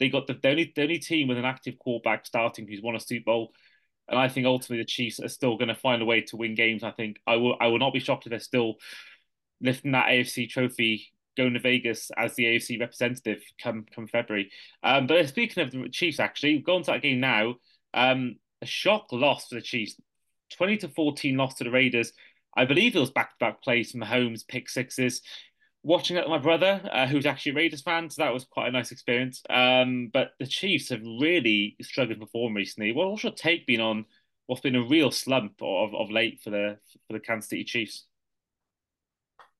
[0.00, 2.96] they got the, the only the only team with an active quarterback starting who's won
[2.96, 3.52] a Super Bowl.
[4.08, 6.54] And I think ultimately the Chiefs are still going to find a way to win
[6.54, 6.82] games.
[6.82, 8.76] I think I will I will not be shocked if they're still
[9.60, 14.50] lifting that AFC trophy going to Vegas as the AFC representative come come February.
[14.82, 17.56] Um, but speaking of the Chiefs, actually, going to that game now.
[17.94, 19.94] Um, a shock loss for the Chiefs,
[20.52, 22.12] twenty to fourteen loss to the Raiders.
[22.56, 25.22] I believe it was back to back plays from Mahomes, pick sixes.
[25.88, 28.68] Watching it with my brother, uh, who's actually a Raiders fan, so that was quite
[28.68, 29.42] a nice experience.
[29.48, 32.92] Um, but the Chiefs have really struggled to perform recently.
[32.92, 34.04] What, what's your take been on
[34.48, 38.06] what's been a real slump of, of late for the for the Kansas City Chiefs?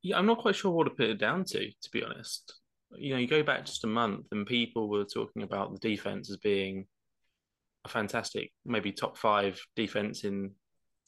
[0.02, 2.54] Yeah, I'm not quite sure what to put it down to, to be honest.
[2.96, 6.30] You know, you go back just a month and people were talking about the defense
[6.30, 6.86] as being
[7.84, 10.52] a fantastic, maybe top five defense in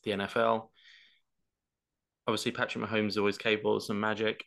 [0.05, 0.69] the NFL.
[2.27, 4.45] Obviously, Patrick Mahomes is always capable of some magic,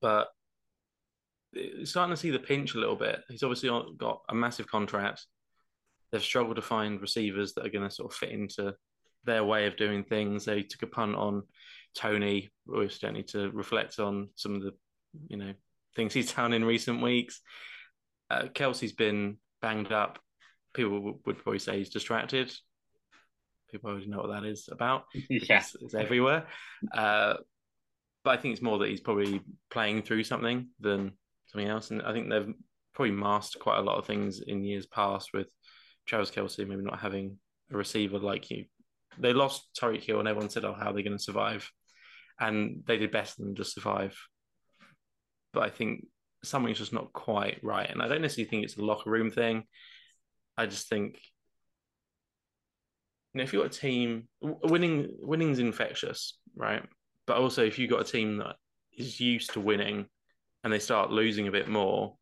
[0.00, 0.28] but
[1.84, 3.20] starting to see the pinch a little bit.
[3.28, 5.26] He's obviously got a massive contract.
[6.10, 8.74] They've struggled to find receivers that are going to sort of fit into
[9.24, 10.44] their way of doing things.
[10.44, 11.42] They took a punt on
[11.94, 12.50] Toney.
[12.66, 14.72] We don't need to reflect on some of the,
[15.28, 15.52] you know,
[15.96, 17.40] things he's done in recent weeks.
[18.30, 20.18] Uh, Kelce's been banged up
[20.74, 22.52] people would probably say he's distracted.
[23.70, 25.04] People already know what that is about.
[25.28, 25.58] Yeah.
[25.58, 26.46] It's, it's everywhere.
[26.92, 27.34] Uh,
[28.24, 31.12] but I think it's more that he's probably playing through something than
[31.46, 31.90] something else.
[31.90, 32.52] And I think they've
[32.94, 35.46] probably masked quite a lot of things in years past with
[36.06, 37.38] Travis Kelce maybe not having
[37.72, 38.64] a receiver like you.
[39.18, 41.70] They lost Tyreek Hill and everyone said, oh, how are they going to survive?
[42.38, 44.16] And they did better than just survive.
[45.52, 46.06] But I think
[46.44, 47.90] something's just not quite right.
[47.90, 49.64] And I don't necessarily think it's a locker room thing.
[50.56, 51.18] I just think
[53.32, 56.82] you know, if you've got a team winning winning's infectious, right?
[57.30, 58.56] But also if you've got a team that
[58.98, 60.06] is used to winning
[60.64, 62.16] and they start losing a bit more,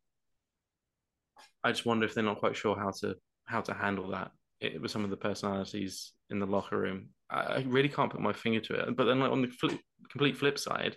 [1.63, 4.29] I just wonder if they're not quite sure how to how to handle that
[4.61, 7.09] it, with some of the personalities in the locker room.
[7.27, 8.95] I, I really can't put my finger to it.
[8.95, 9.79] But then like, on the flip,
[10.11, 10.95] complete flip side,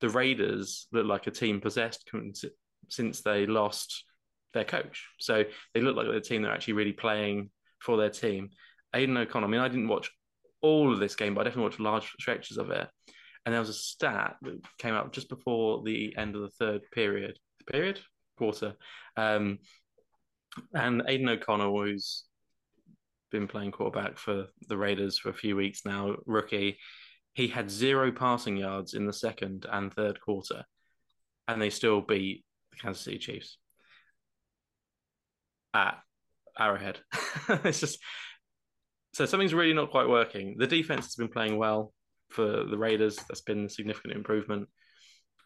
[0.00, 2.08] the Raiders look like a team possessed
[2.88, 4.04] since they lost
[4.54, 5.04] their coach.
[5.18, 5.42] So
[5.74, 8.50] they look like the team that are actually really playing for their team.
[8.94, 9.48] Aidan O'Connell.
[9.48, 10.12] I mean, I didn't watch
[10.62, 12.88] all of this game, but I definitely watched large stretches of it.
[13.48, 16.82] And there was a stat that came out just before the end of the third
[16.92, 17.98] period, period,
[18.36, 18.74] quarter.
[19.16, 19.60] Um,
[20.74, 22.24] and Aidan O'Connell, who's
[23.32, 26.76] been playing quarterback for the Raiders for a few weeks now, rookie,
[27.32, 30.64] he had zero passing yards in the second and third quarter,
[31.46, 33.56] and they still beat the Kansas City Chiefs
[35.72, 35.94] at
[36.58, 36.98] Arrowhead.
[37.64, 37.98] it's just
[39.14, 40.56] so something's really not quite working.
[40.58, 41.94] The defense has been playing well
[42.30, 43.16] for the Raiders.
[43.28, 44.68] That's been a significant improvement,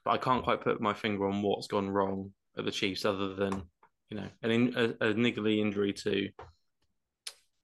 [0.04, 3.34] but I can't quite put my finger on what's gone wrong at the Chiefs, other
[3.34, 3.62] than
[4.10, 6.28] you know an in, a, a niggly injury to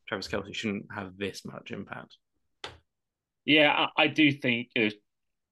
[0.08, 2.16] Travis Kelce shouldn't have this much impact.
[3.44, 4.90] Yeah, I, I do think uh,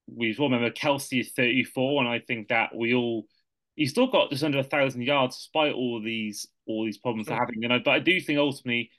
[0.07, 3.27] we all remember Kelsey is 34, and I think that we all
[3.75, 7.39] he's still got just under a thousand yards despite all these all these problems they're
[7.39, 7.63] having.
[7.63, 8.91] You know, but I do think ultimately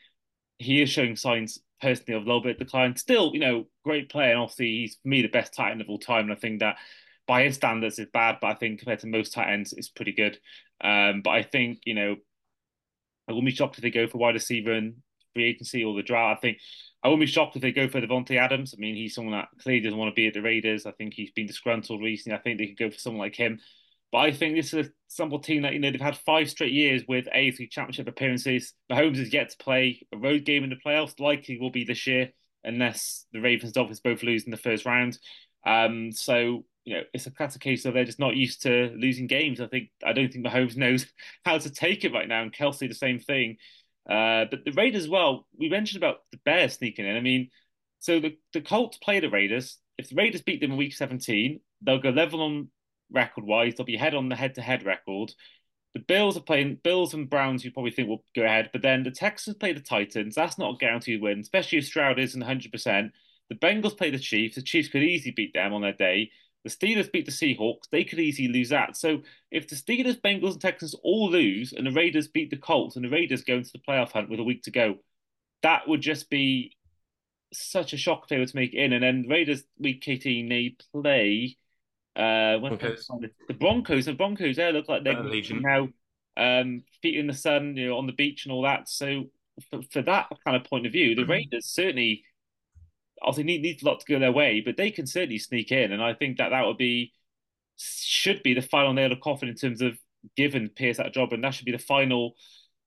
[0.60, 2.96] he is showing signs personally a little bit decline.
[2.96, 5.90] Still, you know, great player, and obviously he's for me the best tight end of
[5.90, 6.26] all time.
[6.26, 6.78] And I think that
[7.28, 10.14] by his standards is bad, but I think compared to most tight ends, it's pretty
[10.14, 10.40] good.
[10.82, 12.16] Um, but I think you know,
[13.28, 14.96] I wouldn't be shocked if they go for wide receiver and
[15.34, 16.40] free agency or the draft.
[16.40, 16.58] I think
[17.04, 18.74] I wouldn't be shocked if they go for Davante Adams.
[18.76, 20.86] I mean, he's someone that clearly doesn't want to be at the Raiders.
[20.86, 22.38] I think he's been disgruntled recently.
[22.38, 23.60] I think they could go for someone like him.
[24.12, 26.72] But I think this is a simple team that you know they've had five straight
[26.72, 28.74] years with AFC Championship appearances.
[28.92, 31.20] Mahomes has yet to play a road game in the playoffs.
[31.20, 32.30] Likely will be this year,
[32.64, 35.18] unless the Ravens Dolphins both lose in the first round.
[35.66, 39.28] Um, so you know, it's a classic case of they're just not used to losing
[39.28, 39.60] games.
[39.60, 41.06] I think I don't think Mahomes knows
[41.44, 43.58] how to take it right now, and Kelce the same thing.
[44.10, 47.18] Uh, but the Raiders, well, we mentioned about the Bears sneaking in.
[47.18, 47.50] I mean,
[48.00, 49.80] so the the Colts play the Raiders.
[49.98, 52.70] If the Raiders beat them in Week 17, they'll go level on
[53.12, 53.76] record wise.
[53.76, 55.34] They'll be ahead on the head to head record.
[55.94, 57.66] The Bills are playing Bills and Browns.
[57.66, 60.36] You probably think will go ahead, but then the Texans play the Titans.
[60.36, 62.72] That's not a guaranteed win, especially if Stroud isn't 100.
[62.72, 63.14] percent
[63.50, 64.56] The Bengals play the Chiefs.
[64.56, 66.32] The Chiefs could easily beat them on their day.
[66.64, 67.90] The Steelers beat the Seahawks.
[67.92, 68.98] They could easily lose that.
[68.98, 72.96] So if the Steelers, Bengals, and Texans all lose, and the Raiders beat the Colts,
[72.96, 74.98] and the Raiders go into the playoff hunt with a week to go,
[75.64, 76.76] that would just be
[77.54, 78.94] such a shock they to make in.
[78.94, 81.58] And then Raiders week 18, they play
[82.18, 83.08] uh, Broncos.
[83.48, 84.06] the Broncos.
[84.06, 85.88] The Broncos, they look like they're uh, now
[86.36, 88.90] um, feet in the sun, you know, on the beach and all that.
[88.90, 89.26] So
[89.70, 91.32] for, for that kind of point of view, the mm-hmm.
[91.32, 92.24] Raiders certainly
[93.22, 95.92] obviously need, need a lot to go their way, but they can certainly sneak in,
[95.92, 97.14] and I think that that would be
[97.80, 100.00] should be the final nail of coffin in terms of
[100.36, 102.34] giving Pierce that job, and that should be the final.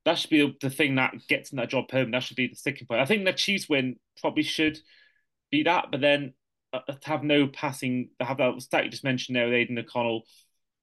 [0.05, 2.11] That should be the thing that gets in that job home.
[2.11, 3.01] That should be the sticking point.
[3.01, 4.79] I think the Chiefs win probably should
[5.51, 6.33] be that, but then
[7.05, 10.23] have no passing, have that stat you just mentioned there with Aidan O'Connell.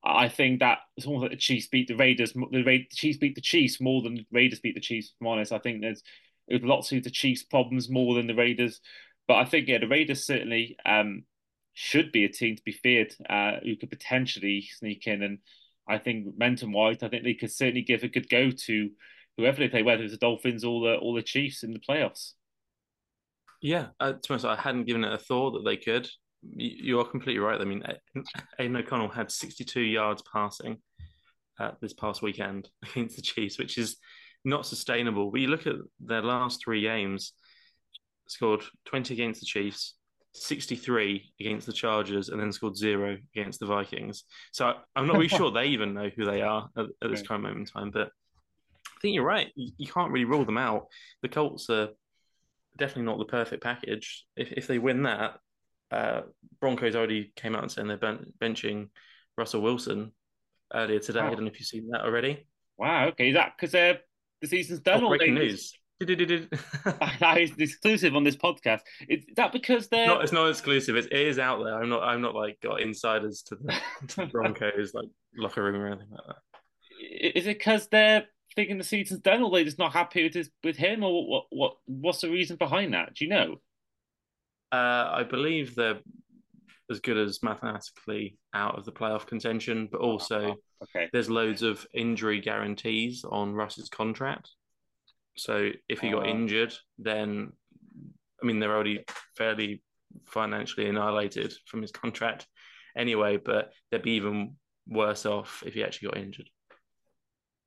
[0.03, 2.33] I think that it's almost like the Chiefs beat the Raiders.
[2.33, 5.07] The, Ra- the Chiefs beat the Chiefs more than the Raiders beat the Chiefs.
[5.07, 6.01] If I'm honest, I think there's
[6.47, 8.79] it was a lot to the Chiefs' problems more than the Raiders.
[9.27, 11.23] But I think yeah, the Raiders certainly um,
[11.73, 15.23] should be a team to be feared uh, who could potentially sneak in.
[15.23, 15.39] And
[15.87, 18.89] I think momentum wise, I think they could certainly give a good go to
[19.37, 22.33] whoever they play, whether it's the Dolphins or the or the Chiefs in the playoffs.
[23.61, 26.07] Yeah, uh, to be honest, I hadn't given it a thought that they could.
[26.55, 27.59] You are completely right.
[27.59, 27.83] I mean,
[28.59, 30.77] Aidan O'Connell had 62 yards passing
[31.59, 33.97] uh, this past weekend against the Chiefs, which is
[34.45, 35.31] not sustainable.
[35.31, 37.33] But you look at their last three games,
[38.27, 39.95] scored 20 against the Chiefs,
[40.33, 44.23] 63 against the Chargers, and then scored zero against the Vikings.
[44.51, 47.43] So I'm not really sure they even know who they are at, at this current
[47.43, 47.91] moment in time.
[47.91, 49.51] But I think you're right.
[49.55, 50.87] You, you, can't really rule them out.
[51.21, 51.89] The Colts are
[52.77, 54.25] definitely not the perfect package.
[54.35, 55.39] If if they win that,
[55.91, 56.21] uh,
[56.59, 58.89] Broncos already came out and saying they're ben- benching
[59.37, 60.11] Russell Wilson
[60.73, 61.21] earlier today.
[61.21, 61.27] Wow.
[61.27, 62.45] I don't know if you've seen that already.
[62.77, 63.07] Wow.
[63.09, 63.95] Okay, is that because uh,
[64.41, 65.03] the season's done?
[65.03, 65.73] Oh, breaking news.
[65.99, 68.81] that is exclusive on this podcast.
[69.09, 70.23] Is that because they're not?
[70.23, 70.95] It's not exclusive.
[70.95, 71.81] It is out there.
[71.81, 72.03] I'm not.
[72.03, 73.73] I'm not like got insiders to the,
[74.09, 77.35] to the Broncos like locker room or anything like that.
[77.35, 78.25] Is it because they're
[78.57, 81.45] thinking the season's done, or they're just not happy with his, with him, or what?
[81.51, 81.77] What?
[81.85, 83.13] What's the reason behind that?
[83.13, 83.55] Do you know?
[84.73, 85.99] Uh, I believe they're
[86.89, 91.09] as good as mathematically out of the playoff contention, but also oh, okay.
[91.13, 94.49] there's loads of injury guarantees on Russ's contract.
[95.37, 97.51] So if he got uh, injured, then
[98.41, 99.83] I mean they're already fairly
[100.25, 102.47] financially annihilated from his contract
[102.97, 104.55] anyway, but they'd be even
[104.87, 106.49] worse off if he actually got injured.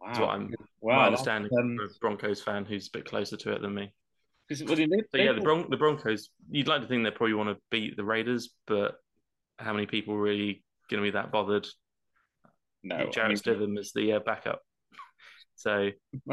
[0.00, 0.06] Wow.
[0.06, 3.52] That's what I'm wow, my understanding um, a Broncos fan who's a bit closer to
[3.52, 3.92] it than me.
[4.66, 6.28] Well, they, so yeah, the, Bron- the Broncos.
[6.50, 8.96] You'd like to think they probably want to beat the Raiders, but
[9.58, 11.68] how many people really going to be that bothered?
[12.82, 14.60] No, mean, Stidham is the uh, backup.
[15.56, 15.90] So,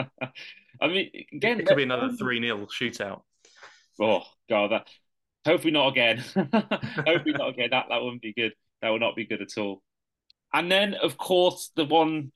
[0.82, 3.24] I mean, again, it could be another three 0 shootout.
[4.00, 4.88] Oh God, that
[5.46, 6.20] hopefully not again.
[6.34, 7.68] hopefully not again.
[7.72, 8.54] That that wouldn't be good.
[8.82, 9.82] That would not be good at all.
[10.54, 12.32] And then, of course, the one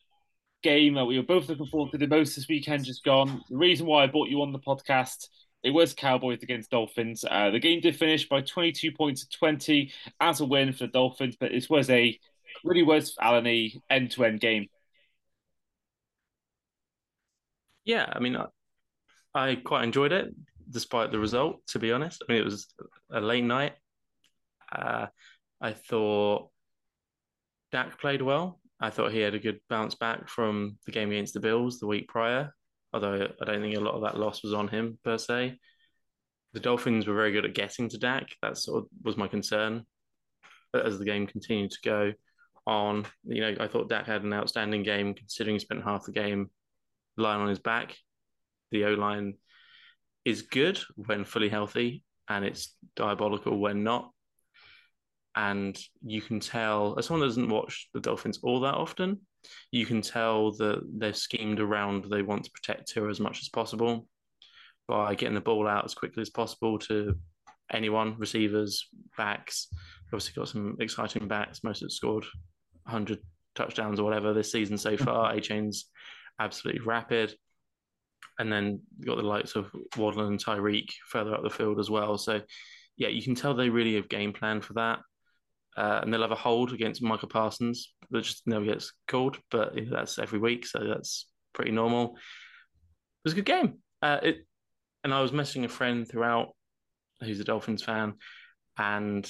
[0.64, 3.42] game that we were both looking forward to the most this weekend just gone.
[3.50, 5.28] The reason why I brought you on the podcast
[5.64, 7.24] it was Cowboys against Dolphins.
[7.30, 10.92] Uh, the game did finish by 22 points to 20 as a win for the
[10.92, 12.20] Dolphins, but this was a
[12.64, 14.68] really was Allan a end to end game.
[17.86, 18.48] Yeah, I mean, I,
[19.34, 20.34] I quite enjoyed it
[20.70, 21.66] despite the result.
[21.68, 22.68] To be honest, I mean, it was
[23.12, 23.74] a late night.
[24.72, 25.08] Uh,
[25.60, 26.50] I thought
[27.72, 28.61] Dak played well.
[28.82, 31.88] I thought he had a good bounce back from the game against the Bills the
[31.88, 32.54] week prior,
[32.92, 35.58] although I don't think a lot of that loss was on him per se.
[36.54, 38.28] The Dolphins were very good at getting to Dak.
[38.42, 39.86] That sort of was my concern.
[40.74, 42.14] But as the game continued to go
[42.66, 46.12] on, you know, I thought Dak had an outstanding game considering he spent half the
[46.12, 46.50] game
[47.18, 47.96] lying on his back.
[48.72, 49.36] The O line
[50.26, 54.12] is good when fully healthy, and it's diabolical when not.
[55.36, 59.22] And you can tell, as someone that doesn't watch the Dolphins all that often,
[59.72, 62.06] you can tell that they've schemed around.
[62.06, 64.08] They want to protect Tua as much as possible
[64.88, 67.16] by getting the ball out as quickly as possible to
[67.72, 69.68] anyone, receivers, backs.
[70.08, 71.64] Obviously, got some exciting backs.
[71.64, 72.26] Most have scored
[72.84, 73.20] 100
[73.56, 75.04] touchdowns or whatever this season so mm-hmm.
[75.04, 75.34] far.
[75.34, 75.86] Achane's
[76.40, 77.34] absolutely rapid.
[78.40, 82.18] And then got the likes of Waddle and Tyreek further up the field as well.
[82.18, 82.42] So,
[82.98, 85.00] yeah, you can tell they really have game plan for that.
[85.78, 89.76] Uh, and they'll have a hold against Michael Parsons, that just never gets called, but
[89.76, 92.16] you know, that's every week, so that's pretty normal.
[92.16, 93.78] It was a good game.
[94.02, 94.46] Uh, it,
[95.04, 96.50] and I was messaging a friend throughout
[97.22, 98.14] who's a Dolphins fan,
[98.78, 99.30] and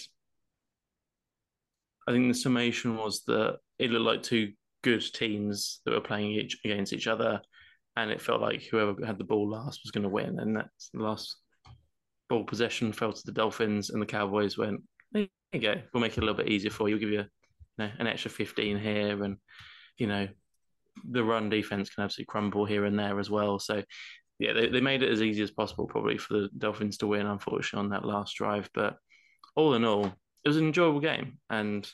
[2.07, 6.31] I think the summation was that it looked like two good teams that were playing
[6.31, 7.41] each against each other,
[7.95, 10.89] and it felt like whoever had the ball last was going to win, and that's
[10.93, 11.37] the last
[12.29, 14.81] ball possession fell to the Dolphins, and the Cowboys went, "There
[15.53, 16.95] you go, we'll make it a little bit easier for you.
[16.95, 17.27] We'll give you, you
[17.77, 19.37] know, an extra fifteen here, and
[19.97, 20.27] you know,
[21.09, 23.83] the run defense can absolutely crumble here and there as well." So.
[24.39, 27.27] Yeah, they, they made it as easy as possible, probably for the Dolphins to win.
[27.27, 28.97] Unfortunately, on that last drive, but
[29.55, 31.87] all in all, it was an enjoyable game, and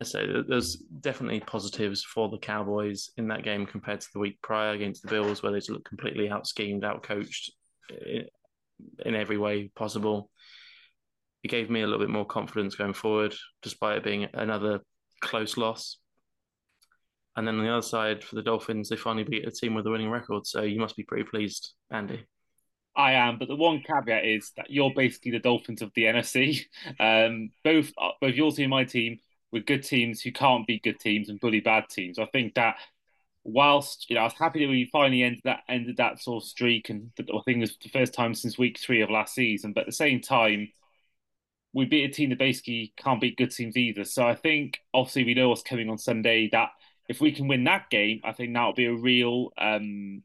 [0.00, 4.40] I say there's definitely positives for the Cowboys in that game compared to the week
[4.40, 7.52] prior against the Bills, where they just looked completely out schemed, out coached
[7.90, 8.22] eh,
[9.04, 10.30] in every way possible.
[11.42, 14.80] It gave me a little bit more confidence going forward, despite it being another
[15.20, 15.98] close loss.
[17.36, 19.86] And then on the other side, for the Dolphins, they finally beat a team with
[19.86, 20.46] a winning record.
[20.46, 22.26] So you must be pretty pleased, Andy.
[22.96, 26.62] I am, but the one caveat is that you're basically the Dolphins of the NFC.
[27.00, 29.18] Um, both both your team and my team
[29.52, 32.18] were good teams who can't beat good teams and bully bad teams.
[32.18, 32.76] I think that
[33.44, 36.48] whilst you know I was happy that we finally ended that ended that sort of
[36.48, 39.72] streak, and I think it was the first time since week three of last season.
[39.72, 40.72] But at the same time,
[41.78, 44.04] we beat a team that basically can't beat good teams either.
[44.04, 46.48] So I think obviously we know what's coming on Sunday.
[46.50, 46.70] That
[47.08, 50.22] if we can win that game, I think that'll be a real um,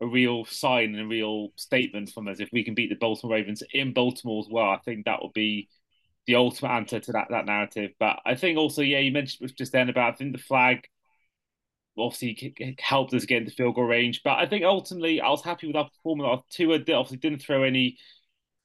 [0.00, 2.38] a real sign and a real statement from us.
[2.38, 5.32] If we can beat the Baltimore Ravens in Baltimore as well, I think that will
[5.34, 5.68] be
[6.26, 7.90] the ultimate answer to that that narrative.
[7.98, 10.86] But I think also, yeah, you mentioned just then about I think the flag
[11.98, 14.22] obviously helped us get into field goal range.
[14.22, 16.42] But I think ultimately I was happy with our performance.
[16.50, 17.98] Tua obviously didn't throw any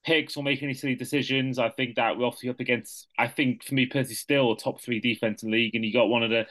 [0.06, 1.60] picks or make any silly decisions.
[1.60, 4.82] I think that we're obviously up against, I think for me personally, still a top
[4.82, 6.45] three defense in the league, and you got one of the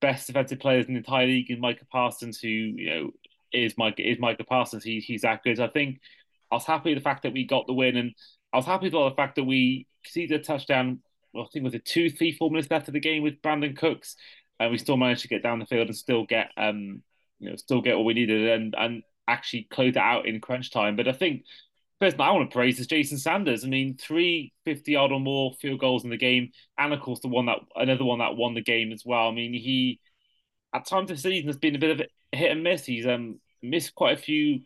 [0.00, 3.10] best defensive players in the entire league in Micah Parsons, who you know
[3.52, 4.84] is Micah is Micah Parsons.
[4.84, 5.60] He, he's that good.
[5.60, 6.00] I think
[6.50, 8.14] I was happy with the fact that we got the win, and
[8.52, 11.00] I was happy with the fact that we conceded a touchdown.
[11.32, 13.76] Well, I think was it two, three, four minutes left of the game with Brandin
[13.76, 14.16] Cooks,
[14.60, 17.02] and we still managed to get down the field and still get um
[17.38, 20.70] you know still get what we needed and and actually close it out in crunch
[20.70, 20.96] time.
[20.96, 21.44] But I think
[22.00, 23.64] first I want to praise is Jason Sanders.
[23.64, 27.20] I mean, three 50 yard or more field goals in the game, and of course
[27.20, 29.28] the one that another one that won the game as well.
[29.28, 30.00] I mean, he
[30.74, 32.84] at times this season has been a bit of a hit and miss.
[32.84, 34.60] He's um missed quite a few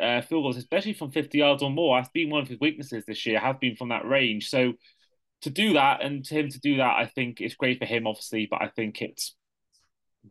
[0.00, 1.98] uh, field goals, especially from 50 yards or more.
[1.98, 4.48] That's been one of his weaknesses this year, have been from that range.
[4.48, 4.74] So
[5.42, 8.06] to do that and to him to do that, I think it's great for him,
[8.06, 9.34] obviously, but I think it's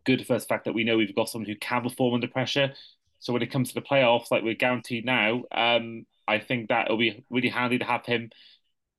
[0.04, 2.72] good for the fact that we know we've got someone who can perform under pressure.
[3.18, 6.86] So when it comes to the playoffs, like we're guaranteed now, um, I think that
[6.86, 8.30] it'll be really handy to have him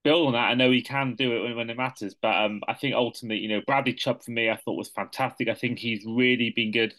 [0.04, 0.50] build on that.
[0.50, 3.40] I know he can do it when, when it matters, but um, I think ultimately,
[3.40, 5.50] you know, Bradley Chubb for me, I thought was fantastic.
[5.50, 6.94] I think he's really been good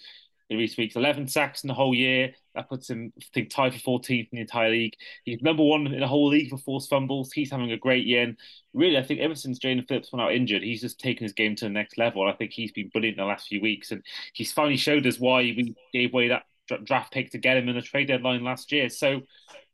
[0.51, 0.97] in recent weeks.
[0.97, 2.33] 11 sacks in the whole year.
[2.55, 4.95] That puts him, I think, tied for 14th in the entire league.
[5.25, 7.33] He's number one in the whole league for forced fumbles.
[7.33, 8.23] He's having a great year.
[8.23, 8.37] And
[8.73, 11.55] really, I think ever since Jaelan Phillips went out injured, he's just taken his game
[11.57, 12.27] to the next level.
[12.27, 13.91] I think he's been brilliant in the last few weeks.
[13.91, 14.03] And
[14.33, 16.45] he's finally showed us why we gave away that
[16.85, 18.89] draft pick to get him in the trade deadline last year.
[18.89, 19.23] So,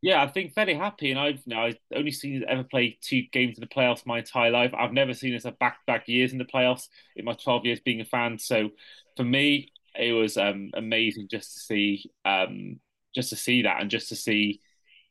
[0.01, 1.11] yeah, I think very happy.
[1.11, 4.19] And I've you know, I've only seen ever play two games in the playoffs my
[4.19, 4.73] entire life.
[4.77, 7.65] I've never seen us have back to back years in the playoffs in my 12
[7.65, 8.39] years being a fan.
[8.39, 8.69] So,
[9.15, 12.79] for me, it was um, amazing just to see um,
[13.13, 14.61] just to see that and just to see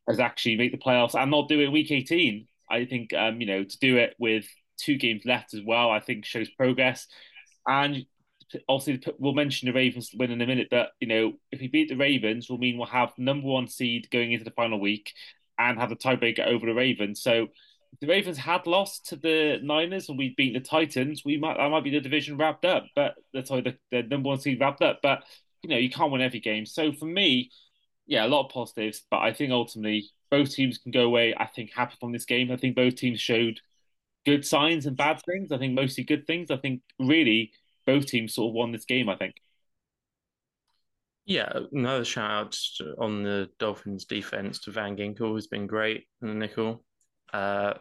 [0.09, 2.47] us actually make the playoffs and not do it week 18.
[2.71, 5.91] I think um, you know to do it with two games left as well.
[5.91, 7.07] I think shows progress.
[7.67, 8.05] And
[8.69, 11.89] obviously, we'll mention the Ravens win in a minute, but you know if we beat
[11.89, 15.13] the Ravens, will mean we'll have number one seed going into the final week
[15.59, 17.23] and have the tiebreaker over the Ravens.
[17.23, 17.49] So
[18.01, 21.71] the Ravens had lost to the Niners and we'd beaten the Titans, we might that
[21.71, 24.61] might be the division wrapped up, but uh, that's why the, the number one seed
[24.61, 25.01] wrapped up.
[25.03, 25.25] But
[25.63, 26.67] you know, you can't win every game.
[26.67, 27.51] So for me,
[28.07, 31.47] yeah, a lot of positives, but I think ultimately both teams can go away, I
[31.47, 32.51] think, happy from this game.
[32.51, 33.61] I think both teams showed
[34.27, 35.53] good signs and bad things.
[35.53, 36.51] I think mostly good things.
[36.51, 37.53] I think really
[37.87, 39.35] both teams sort of won this game, I think.
[41.27, 42.57] Yeah, another shout out
[42.99, 46.85] on the Dolphins defense to Van Ginkel, who's been great in the nickel.
[47.33, 47.75] Uh,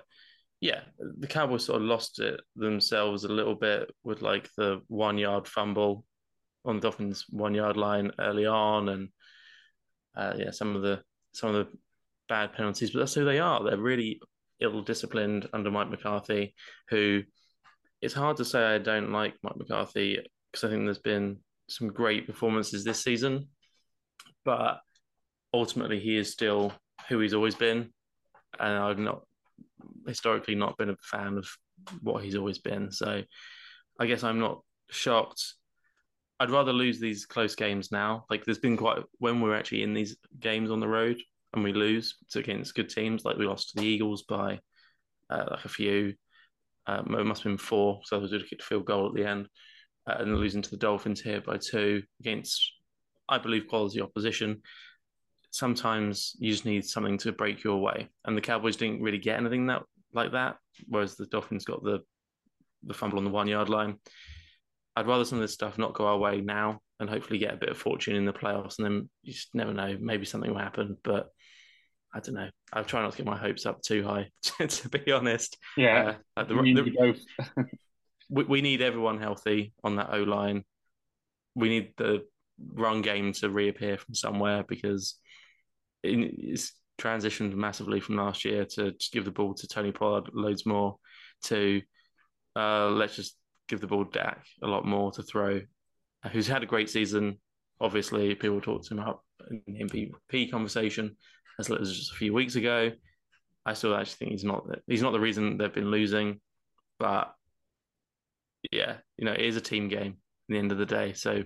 [0.62, 5.18] yeah, the Cowboys sort of lost it themselves a little bit with like the one
[5.18, 6.06] yard fumble
[6.64, 9.10] on the Dolphins one yard line early on, and
[10.16, 11.02] uh, yeah, some of the
[11.34, 11.78] some of the
[12.30, 12.92] bad penalties.
[12.92, 13.62] But that's who they are.
[13.62, 14.22] They're really
[14.62, 16.56] ill disciplined under Mike McCarthy.
[16.90, 17.24] Who
[18.04, 20.20] it's hard to say I don't like Mike McCarthy
[20.52, 21.38] because I think there's been
[21.70, 23.48] some great performances this season,
[24.44, 24.82] but
[25.54, 26.74] ultimately he is still
[27.08, 27.94] who he's always been,
[28.60, 29.22] and I'm not
[30.06, 31.48] historically not been a fan of
[32.02, 32.92] what he's always been.
[32.92, 33.24] So
[33.98, 35.42] I guess I'm not shocked.
[36.42, 38.26] I'd rather lose these close games now.
[38.30, 41.22] Like there's been quite when we're actually in these games on the road
[41.54, 44.60] and we lose against good teams, like we lost to the Eagles by
[45.30, 46.16] uh, like a few.
[46.88, 49.48] Um, it must have been four, so I was a field goal at the end,
[50.08, 52.62] uh, and losing to the Dolphins here by two against,
[53.30, 54.62] I believe, quality opposition.
[55.52, 59.40] Sometimes you just need something to break your way, and the Cowboys didn't really get
[59.40, 60.58] anything that like that.
[60.88, 62.00] Whereas the Dolphins got the
[62.86, 63.96] the fumble on the one yard line.
[64.96, 67.58] I'd rather some of this stuff not go our way now and hopefully get a
[67.58, 69.98] bit of fortune in the playoffs, and then you just never know.
[70.00, 71.30] Maybe something will happen, but
[72.14, 72.50] I don't know.
[72.72, 75.58] I try not to get my hopes up too high, to be honest.
[75.76, 77.66] Yeah, uh, the, the,
[78.30, 80.64] we, we need everyone healthy on that O line.
[81.56, 82.26] We need the
[82.60, 85.16] run game to reappear from somewhere because
[86.04, 90.66] it's transitioned massively from last year to just give the ball to Tony Pollard loads
[90.66, 90.98] more
[91.46, 91.82] to
[92.56, 93.36] uh, let's just
[93.68, 95.62] give the ball Dak a lot more to throw,
[96.32, 97.40] who's had a great season.
[97.82, 101.16] Obviously, people talked him up in the MVP conversation
[101.60, 102.92] as little as just a few weeks ago.
[103.66, 106.42] I still actually think he's not he's not the reason they've been losing,
[107.00, 107.34] but
[108.72, 111.14] yeah, you know, it is a team game at the end of the day.
[111.14, 111.44] So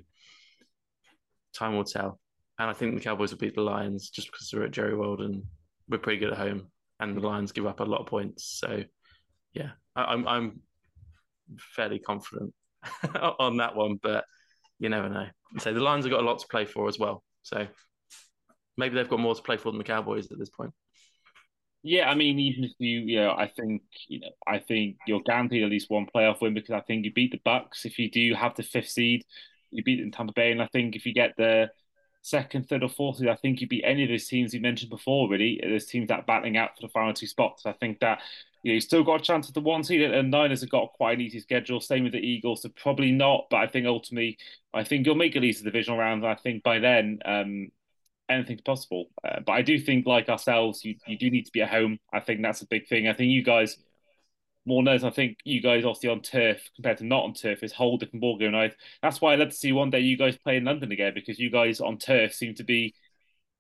[1.54, 2.20] time will tell.
[2.60, 5.22] And I think the Cowboys will beat the Lions just because they're at Jerry World
[5.22, 5.44] and
[5.88, 6.68] we're pretty good at home.
[7.00, 8.60] And the Lions give up a lot of points.
[8.60, 8.84] So
[9.54, 10.62] yeah, I, I'm, I'm
[11.60, 12.54] fairly confident
[13.40, 14.26] on that one, but
[14.80, 15.28] you never know.
[15.60, 17.24] So the Lions have got a lot to play for as well.
[17.44, 17.68] So
[18.78, 20.74] maybe they've got more to play for than the Cowboys at this point.
[21.84, 25.22] Yeah, I mean, even if you, you know, I think, you know, I think you're
[25.22, 27.86] guaranteed at least one playoff win because I think you beat the Bucks.
[27.86, 29.24] If you do have the fifth seed,
[29.72, 31.70] you beat in Tampa Bay, and I think if you get the
[32.22, 34.90] second, third, or fourth seed, I think you beat any of those teams you mentioned
[34.90, 35.30] before.
[35.30, 37.66] Really, there's teams that battling out for the final two spots.
[37.66, 38.20] I think that
[38.64, 40.94] you know, you still got a chance at the one seed, and Niners have got
[40.94, 41.80] quite an easy schedule.
[41.80, 43.48] Same with the Eagles, so probably not.
[43.50, 44.38] But I think ultimately,
[44.74, 46.26] I think you'll make at least the divisional round.
[46.26, 47.70] I think by then, um,
[48.30, 49.06] anything's possible.
[49.24, 52.00] Uh, but I do think, like ourselves, you, you do need to be at home.
[52.14, 53.08] I think that's a big thing.
[53.08, 53.78] I think you guys,
[54.66, 57.72] more knows, I think you guys obviously on turf compared to not on turf is
[57.72, 58.48] whole different ballgame.
[58.48, 58.72] And I,
[59.02, 61.40] that's why I'd love to see one day you guys play in London again because
[61.40, 62.94] you guys on turf seem to be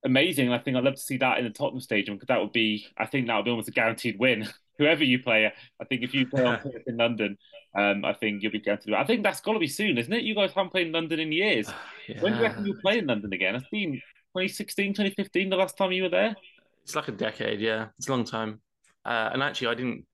[0.04, 0.48] amazing.
[0.48, 2.52] And I think I'd love to see that in the Tottenham Stadium because that would
[2.52, 4.48] be, I think that would be almost a guaranteed win.
[4.78, 5.52] Whoever you play,
[5.82, 7.36] I think if you play on turf in London,
[7.76, 8.94] um, I think you'll be guaranteed.
[8.94, 10.24] I think that's got to be soon, isn't it?
[10.24, 11.68] You guys haven't played in London in years.
[12.08, 12.18] Yeah.
[12.22, 13.56] When do you reckon you'll play in London again?
[13.56, 14.00] It's been
[14.38, 16.36] 2016, 2015, the last time you were there?
[16.84, 17.88] It's like a decade, yeah.
[17.98, 18.62] It's a long time.
[19.04, 20.06] Uh, and actually, I didn't,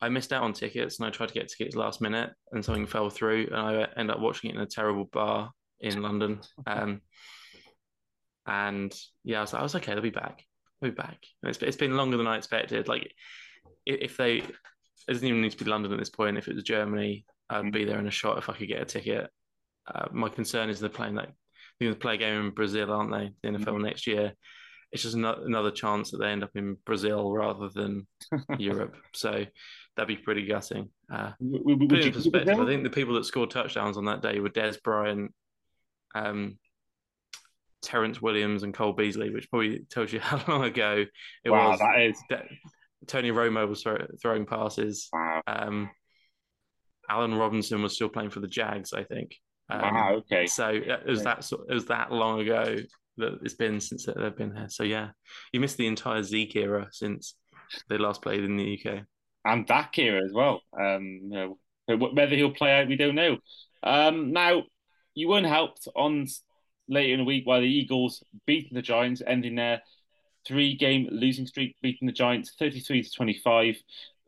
[0.00, 2.86] I missed out on tickets and I tried to get tickets last minute and something
[2.86, 5.50] fell through and I ended up watching it in a terrible bar
[5.80, 6.40] in London.
[6.66, 7.02] Um,
[8.46, 10.42] and yeah, I was, like, I was okay, they'll be back.
[10.80, 11.18] They'll be back.
[11.44, 12.88] It's, it's been longer than I expected.
[12.88, 13.12] Like,
[13.86, 14.54] if they, it
[15.06, 16.36] doesn't even need to be London at this point.
[16.36, 18.86] If it was Germany, I'd be there in a shot if I could get a
[18.86, 19.30] ticket.
[19.86, 21.30] Uh, my concern is they're playing that
[21.78, 23.30] they're going to play a game in Brazil, aren't they?
[23.42, 23.84] The NFL mm-hmm.
[23.84, 24.32] next year.
[24.90, 28.06] It's just another chance that they end up in Brazil rather than
[28.58, 28.96] Europe.
[29.12, 29.44] So
[29.96, 30.88] that'd be pretty gutting.
[31.12, 34.40] Uh, would, would, in perspective, I think the people that scored touchdowns on that day
[34.40, 35.34] were Dez Bryant,
[36.14, 36.58] um,
[37.82, 41.04] Terrence Williams, and Cole Beasley, which probably tells you how long ago
[41.44, 41.80] it wow, was.
[41.80, 42.22] That is.
[43.06, 43.84] Tony Romo was
[44.20, 45.08] throwing passes.
[45.12, 45.42] Wow.
[45.46, 45.90] Um,
[47.10, 49.36] Allen Robinson was still playing for the Jags, I think.
[49.70, 50.14] Um, wow.
[50.16, 50.46] Okay.
[50.46, 52.76] So it was that it was that long ago
[53.18, 54.68] that it's been since they've been here.
[54.68, 55.10] So yeah,
[55.52, 57.34] you missed the entire Zeke era since
[57.88, 59.04] they last played in the UK.
[59.44, 60.62] And Dak era as well.
[60.78, 61.56] Um, you
[61.88, 63.38] know, whether he'll play out, we don't know.
[63.82, 64.64] Um, now
[65.14, 66.26] you weren't helped on
[66.88, 69.82] later in the week by the Eagles beating the Giants, ending their
[70.48, 73.76] three-game losing streak, beating the Giants thirty-three to twenty-five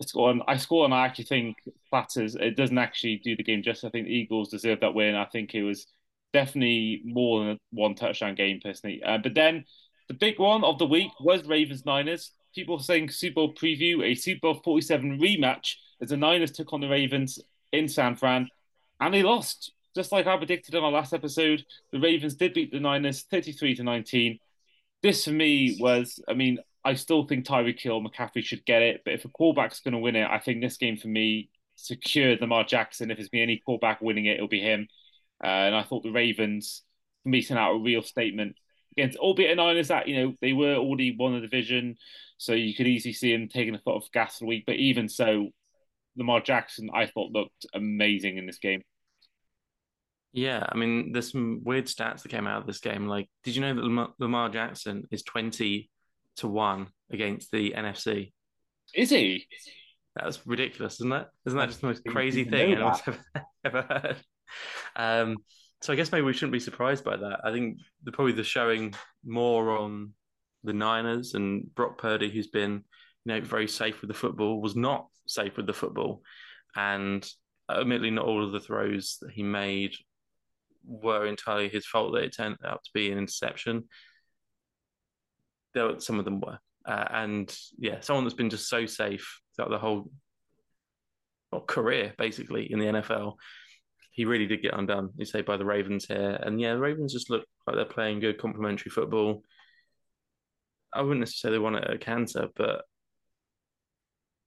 [0.06, 1.56] score on, I score and I actually think
[1.88, 2.34] flatters.
[2.34, 3.84] It doesn't actually do the game justice.
[3.84, 5.14] I think the Eagles deserve that win.
[5.14, 5.86] I think it was
[6.32, 9.02] definitely more than one touchdown game personally.
[9.02, 9.64] Uh, but then
[10.08, 12.32] the big one of the week was Ravens Niners.
[12.54, 16.80] People saying Super Bowl preview, a Super Bowl 47 rematch as the Niners took on
[16.80, 17.38] the Ravens
[17.72, 18.48] in San Fran
[19.00, 19.72] and they lost.
[19.94, 23.74] Just like I predicted in our last episode, the Ravens did beat the Niners 33
[23.76, 24.38] to 19.
[25.02, 29.02] This for me was, I mean, I still think Tyreek Hill, McCaffrey should get it.
[29.04, 32.40] But if a quarterback's going to win it, I think this game for me secured
[32.40, 33.10] Lamar Jackson.
[33.10, 34.88] If there's been any quarterback winning it, it'll be him.
[35.42, 36.82] Uh, and I thought the Ravens
[37.22, 38.56] for me sent out a real statement
[38.96, 41.96] against, albeit a Niners that you know they were already won the division,
[42.38, 44.64] so you could easily see him taking a foot off gas for the week.
[44.66, 45.50] But even so,
[46.16, 48.82] Lamar Jackson I thought looked amazing in this game.
[50.32, 53.06] Yeah, I mean, there's some weird stats that came out of this game.
[53.06, 55.90] Like, did you know that Lamar, Lamar Jackson is 20
[56.40, 58.32] to one against the NFC.
[58.94, 59.46] Is he?
[60.16, 61.26] That's ridiculous, isn't it?
[61.46, 63.18] Isn't that just the most crazy thing anyone's ever,
[63.64, 64.16] ever heard?
[64.96, 65.36] Um,
[65.82, 67.40] so I guess maybe we shouldn't be surprised by that.
[67.44, 70.12] I think the, probably the showing more on
[70.64, 72.82] the Niners and Brock Purdy, who's been
[73.24, 76.22] you know very safe with the football, was not safe with the football,
[76.74, 77.26] and
[77.70, 79.94] admittedly not all of the throws that he made
[80.84, 82.12] were entirely his fault.
[82.14, 83.84] That it turned out to be an interception.
[85.74, 89.70] There, some of them were, uh, and yeah, someone that's been just so safe throughout
[89.70, 90.10] the whole
[91.52, 93.34] well, career, basically in the NFL.
[94.12, 96.38] He really did get undone, you say, by the Ravens here.
[96.42, 99.42] And yeah, the Ravens just look like they're playing good complementary football.
[100.92, 102.82] I wouldn't necessarily want it a canter, but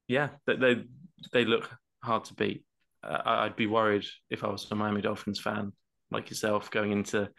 [0.07, 0.83] yeah, they they,
[1.31, 1.69] they look
[2.03, 2.65] hard to beat.
[3.01, 5.71] Uh, I'd be worried if I was a Miami Dolphins fan
[6.13, 7.29] like yourself going into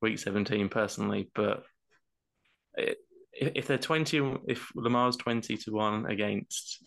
[0.00, 1.64] week 17 personally, but
[3.32, 6.84] if they're 20, if Lamar's 20 to 1 against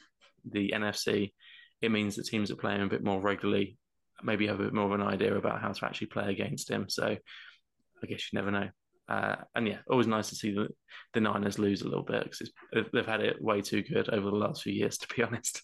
[0.50, 1.34] the NFC,
[1.82, 3.78] it means that teams are playing a bit more regularly,
[4.24, 6.90] maybe have a bit more of an idea about how to actually play against him.
[6.90, 8.70] So I guess you never know.
[9.10, 10.68] Uh, and yeah, always nice to see the,
[11.14, 12.52] the Niners lose a little bit because
[12.92, 15.62] they've had it way too good over the last few years, to be honest.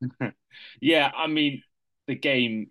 [0.80, 1.62] yeah, I mean,
[2.06, 2.70] the game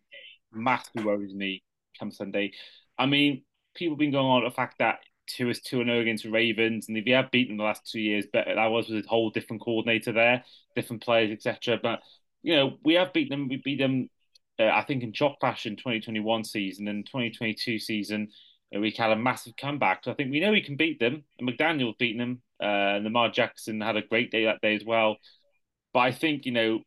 [0.51, 1.63] massively worries me
[1.97, 2.51] come Sunday.
[2.97, 3.43] I mean,
[3.75, 6.25] people have been going on the fact that Tua is two and zero oh against
[6.25, 9.07] Ravens, and if you have beaten the last two years, but that was with a
[9.07, 10.43] whole different coordinator there,
[10.75, 11.79] different players, etc.
[11.81, 12.01] But
[12.43, 13.47] you know, we have beaten them.
[13.49, 14.09] We beat them,
[14.59, 18.29] uh, I think, in chalk fashion 2021 season and 2022 season.
[18.73, 20.03] Uh, we had a massive comeback.
[20.03, 21.23] So I think we know we can beat them.
[21.39, 22.41] And McDaniel's beaten them.
[22.61, 25.17] Uh, and Lamar Jackson had a great day that day as well.
[25.91, 26.81] But I think, you know,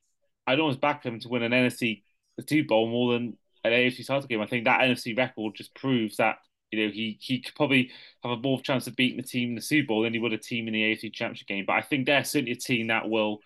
[0.47, 2.03] I'd almost back them to win an NFC
[2.49, 4.41] Super Bowl more than an AFC title game.
[4.41, 6.37] I think that NFC record just proves that
[6.71, 7.91] you know he he could probably
[8.23, 10.33] have a more chance of beating the team in the Super Bowl than he would
[10.33, 11.65] a team in the AFC Championship game.
[11.67, 13.41] But I think they're certainly a team that will.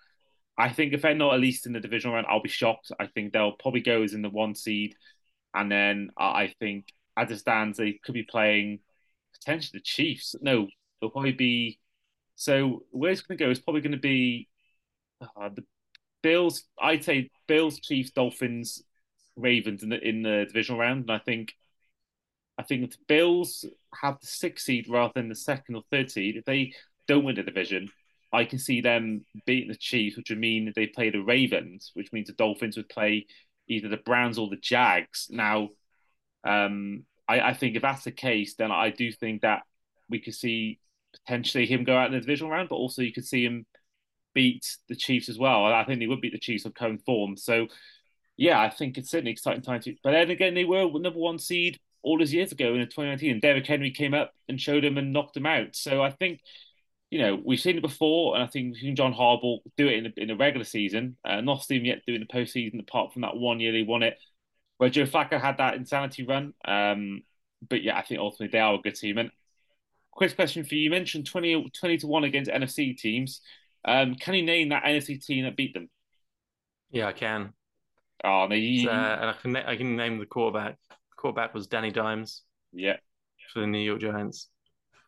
[0.58, 2.92] I think if they're not at least in the divisional round, I'll be shocked.
[3.00, 4.94] I think they'll probably go as in the one seed,
[5.54, 8.80] and then I think as it stands, they could be playing
[9.34, 10.34] potentially the Chiefs.
[10.40, 10.68] No,
[11.00, 11.78] they'll probably be.
[12.34, 14.48] So where it's going to go is probably going to be
[15.36, 15.64] uh, the
[16.22, 16.64] Bills.
[16.80, 18.82] I'd say Bills, Chiefs, Dolphins,
[19.36, 21.54] Ravens in the in the divisional round, and I think
[22.58, 23.64] I think the Bills
[24.00, 26.36] have the sixth seed rather than the second or third seed.
[26.36, 26.74] If they
[27.08, 27.88] don't win the division,
[28.32, 32.12] I can see them beating the Chiefs, which would mean they play the Ravens, which
[32.12, 33.26] means the Dolphins would play
[33.68, 35.28] either the Browns or the Jags.
[35.30, 35.70] Now,
[36.44, 39.62] um, I, I, think if that's the case, then I do think that
[40.08, 40.80] we could see
[41.12, 43.66] potentially him go out in the divisional round, but also you could see him
[44.34, 45.66] beat the Chiefs as well.
[45.66, 47.36] I think they would beat the Chiefs on current form.
[47.36, 47.68] So
[48.36, 49.94] yeah, I think it's certainly exciting time to.
[50.02, 53.40] But then again, they were number one seed all those years ago in 2019, and
[53.42, 55.76] Derrick Henry came up and showed him and knocked him out.
[55.76, 56.40] So I think,
[57.10, 59.98] you know, we've seen it before, and I think we've seen John Harbaugh do it
[59.98, 61.16] in the, in the regular season.
[61.24, 64.18] Uh, not seen yet doing the postseason, apart from that one year they won it,
[64.78, 66.54] where Joe Flacco had that insanity run.
[66.64, 67.22] Um,
[67.68, 69.18] but yeah, I think ultimately they are a good team.
[69.18, 69.30] And
[70.10, 73.40] quick question for you: You mentioned 20, 20 to one against NFC teams.
[73.84, 75.90] Um, can you name that NFC team that beat them?
[76.90, 77.52] Yeah, I can.
[78.24, 78.88] Oh, no, you...
[78.88, 80.76] uh, and I can I can name the quarterback.
[80.88, 82.42] The quarterback was Danny Dimes.
[82.72, 82.96] Yeah,
[83.52, 84.48] for the New York Giants.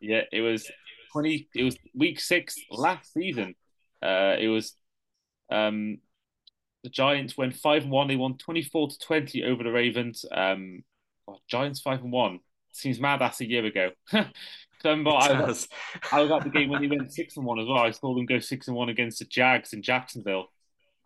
[0.01, 0.71] Yeah, it was
[1.13, 1.49] twenty.
[1.55, 3.55] It was week six last season.
[4.03, 4.75] Uh, it was
[5.51, 5.99] um,
[6.83, 8.09] the Giants went five and one.
[8.09, 10.25] They won twenty four to twenty over the Ravens.
[10.31, 10.83] Um,
[11.29, 12.41] oh, Giants five and one.
[12.73, 13.21] Seems mad.
[13.21, 13.91] That's a year ago.
[14.85, 15.69] remember I was,
[16.13, 17.79] I was at the game when they went six and one as well.
[17.79, 20.47] I saw them go six and one against the Jags in Jacksonville,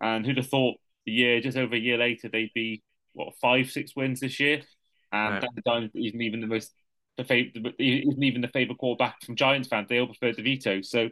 [0.01, 0.77] and who'd have thought
[1.09, 2.83] a year, just over a year later, they'd be
[3.13, 4.61] what five, six wins this year,
[5.11, 5.63] and right.
[5.65, 6.71] Dimes isn't even the most
[7.17, 9.87] the favorite, isn't even the favorite quarterback from Giants fans.
[9.89, 10.85] They all prefer DeVito.
[10.85, 11.09] So,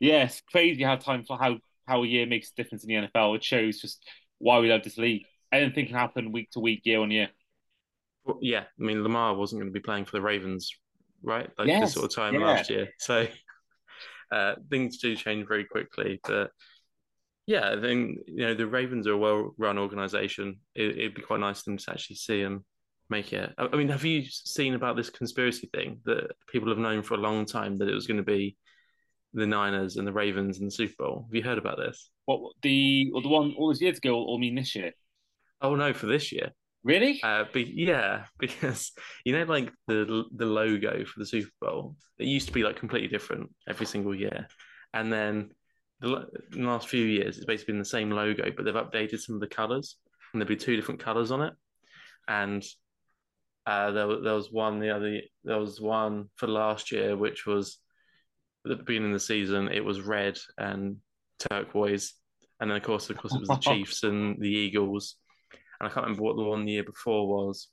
[0.00, 3.36] yes, crazy how time for how how a year makes a difference in the NFL.
[3.36, 4.02] It shows just
[4.38, 5.24] why we love this league.
[5.52, 7.28] Anything can happen week to week, year on year.
[8.24, 10.70] Well, yeah, I mean Lamar wasn't going to be playing for the Ravens,
[11.22, 11.50] right?
[11.58, 11.82] Like yes.
[11.82, 12.46] this sort of time yeah.
[12.46, 12.88] last year.
[12.98, 13.26] So
[14.32, 16.52] uh, things do change very quickly, but
[17.50, 20.60] yeah, I think you know the Ravens are a well-run organization.
[20.76, 22.64] It, would be quite nice for them to actually see them
[23.08, 23.52] make it.
[23.58, 27.16] I mean, have you seen about this conspiracy thing that people have known for a
[27.16, 28.56] long time that it was going to be
[29.34, 31.26] the Niners and the Ravens in the Super Bowl?
[31.26, 32.10] Have you heard about this?
[32.26, 34.92] What the or the one all those years ago, or mean this year?
[35.60, 36.52] Oh no, for this year.
[36.84, 37.20] Really?
[37.20, 38.92] Uh, but yeah, because
[39.24, 42.76] you know, like the the logo for the Super Bowl, it used to be like
[42.76, 44.46] completely different every single year,
[44.94, 45.50] and then
[46.00, 49.40] the, last few years, it's basically been the same logo, but they've updated some of
[49.40, 49.96] the colors,
[50.32, 51.52] and there'll be two different colors on it.
[52.26, 52.64] And
[53.66, 57.78] uh, there, there was one the other there was one for last year, which was
[58.64, 59.68] at the beginning of the season.
[59.68, 60.96] It was red and
[61.38, 62.14] turquoise,
[62.60, 65.16] and then of course, of course, it was the Chiefs and the Eagles,
[65.52, 67.68] and I can't remember what the one the year before was.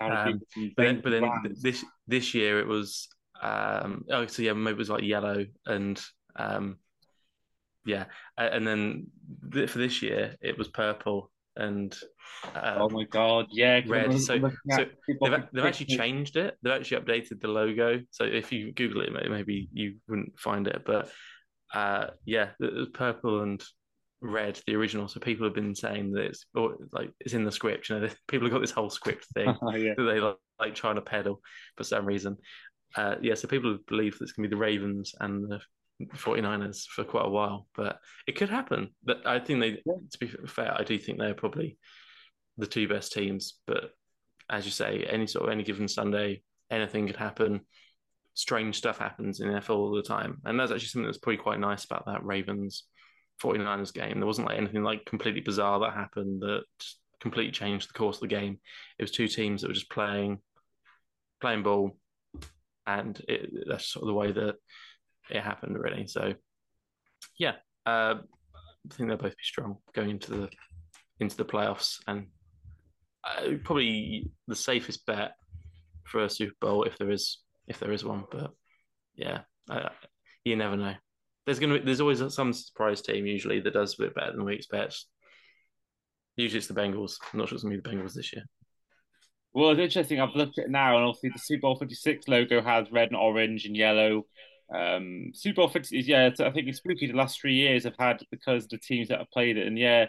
[0.00, 0.40] Um,
[0.76, 1.28] but then, but then
[1.60, 3.08] this this year it was
[3.42, 6.00] um, oh so yeah maybe it was like yellow and
[6.36, 6.76] um,
[7.84, 8.04] yeah
[8.36, 9.06] and then
[9.66, 11.96] for this year it was purple and
[12.54, 14.18] um, oh my god yeah red.
[14.20, 14.38] So,
[14.70, 14.86] so
[15.20, 16.56] they've, they've actually changed it.
[16.62, 18.00] They've actually updated the logo.
[18.10, 21.10] So if you google it maybe you wouldn't find it but
[21.74, 23.62] uh, yeah it was purple and
[24.22, 25.08] red the original.
[25.08, 26.44] So people have been saying that it's
[26.92, 29.94] like it's in the script you know people have got this whole script thing yeah.
[29.96, 31.40] that they like, like trying to peddle
[31.76, 32.36] for some reason.
[32.96, 35.60] Uh, yeah so people believe that it's going to be the ravens and the
[36.14, 39.94] 49ers for quite a while but it could happen but i think they yeah.
[40.10, 41.76] to be fair i do think they're probably
[42.58, 43.90] the two best teams but
[44.48, 47.60] as you say any sort of any given sunday anything could happen
[48.34, 51.60] strange stuff happens in NFL all the time and that's actually something that's probably quite
[51.60, 52.84] nice about that ravens
[53.40, 54.18] 49ers game.
[54.18, 56.64] There wasn't like anything like completely bizarre that happened that
[57.20, 58.58] completely changed the course of the game.
[58.98, 60.38] It was two teams that were just playing
[61.40, 61.96] playing ball,
[62.86, 64.56] and it, that's sort of the way that
[65.30, 66.06] it happened already.
[66.06, 66.34] So
[67.38, 67.54] yeah,
[67.86, 70.48] uh, I think they'll both be strong going into the
[71.18, 72.26] into the playoffs, and
[73.24, 75.32] uh, probably the safest bet
[76.06, 78.24] for a Super Bowl if there is if there is one.
[78.30, 78.52] But
[79.14, 79.90] yeah, uh,
[80.44, 80.94] you never know
[81.46, 84.44] there's gonna be, there's always some surprise team usually that does a bit better than
[84.44, 85.04] we expect.
[86.36, 87.16] Usually it's the Bengals.
[87.32, 88.44] I'm not sure it's gonna be the Bengals this year.
[89.52, 90.20] Well, it's interesting.
[90.20, 93.16] I've looked at it now, and obviously the Super Bowl 56 logo has red and
[93.16, 94.26] orange and yellow.
[94.72, 97.06] Um, Super Bowl 50 is yeah, I think it's spooky.
[97.06, 100.06] The last three years I've had because the teams that have played it, and yeah,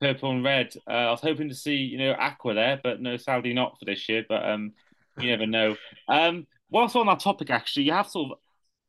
[0.00, 0.72] purple and red.
[0.88, 3.84] Uh, I was hoping to see you know aqua there, but no, sadly not for
[3.84, 4.24] this year.
[4.28, 4.72] But um,
[5.18, 5.76] you never know.
[6.08, 8.38] Um, whilst on that topic, actually, you have sort of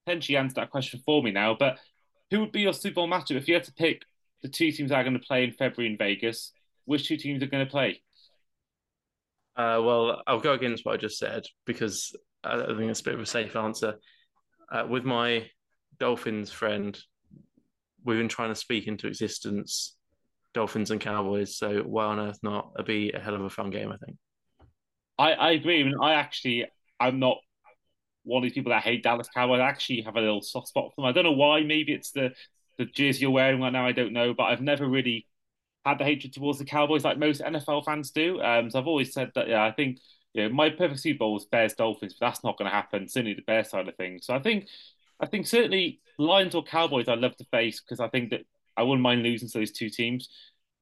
[0.05, 1.55] potentially answered that question for me now.
[1.57, 1.79] But
[2.31, 4.03] who would be your Super Bowl matchup if you had to pick
[4.41, 6.53] the two teams that are going to play in February in Vegas?
[6.85, 8.01] Which two teams are going to play?
[9.55, 13.15] Uh, well, I'll go against what I just said because I think it's a bit
[13.15, 13.95] of a safe answer.
[14.71, 15.49] Uh, with my
[15.99, 16.97] Dolphins friend,
[18.03, 19.95] we've been trying to speak into existence
[20.53, 21.57] Dolphins and Cowboys.
[21.57, 22.71] So why on earth not?
[22.75, 24.17] It'd be a hell of a fun game, I think.
[25.17, 25.81] I, I agree.
[25.81, 26.65] I mean, I actually,
[26.99, 27.37] I'm not
[28.23, 29.59] one of these people that hate Dallas Cowboys.
[29.59, 31.05] I actually have a little soft spot for them.
[31.05, 31.61] I don't know why.
[31.63, 32.31] Maybe it's the
[32.77, 33.85] the jersey you're wearing right now.
[33.85, 35.27] I don't know, but I've never really
[35.85, 38.41] had the hatred towards the Cowboys like most NFL fans do.
[38.41, 39.49] Um, so I've always said that.
[39.49, 39.99] Yeah, I think
[40.33, 43.07] you know my perfect Super Bowl was Bears Dolphins, but that's not going to happen.
[43.07, 44.25] Certainly the Bears side of things.
[44.25, 44.67] So I think
[45.19, 48.41] I think certainly Lions or Cowboys I'd love to face because I think that
[48.77, 50.29] I wouldn't mind losing to those two teams.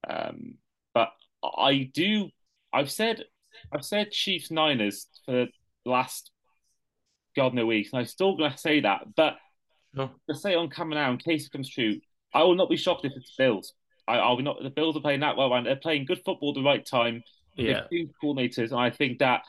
[0.07, 0.55] Um,
[0.93, 1.09] but
[1.43, 2.29] I do.
[2.73, 3.23] I've said
[3.71, 5.47] I've said Chiefs Niners for the
[5.85, 6.31] last
[7.37, 7.91] God no weeks.
[7.93, 9.15] And I'm still going to say that.
[9.15, 9.37] But
[9.95, 11.99] to say on camera now, in case it comes true,
[12.33, 13.73] I will not be shocked if it's Bills.
[14.07, 14.61] I, will be not.
[14.61, 17.23] The Bills are playing that well, and they're playing good football at the right time.
[17.57, 17.83] Yeah,
[18.23, 19.41] coordinators, and I think that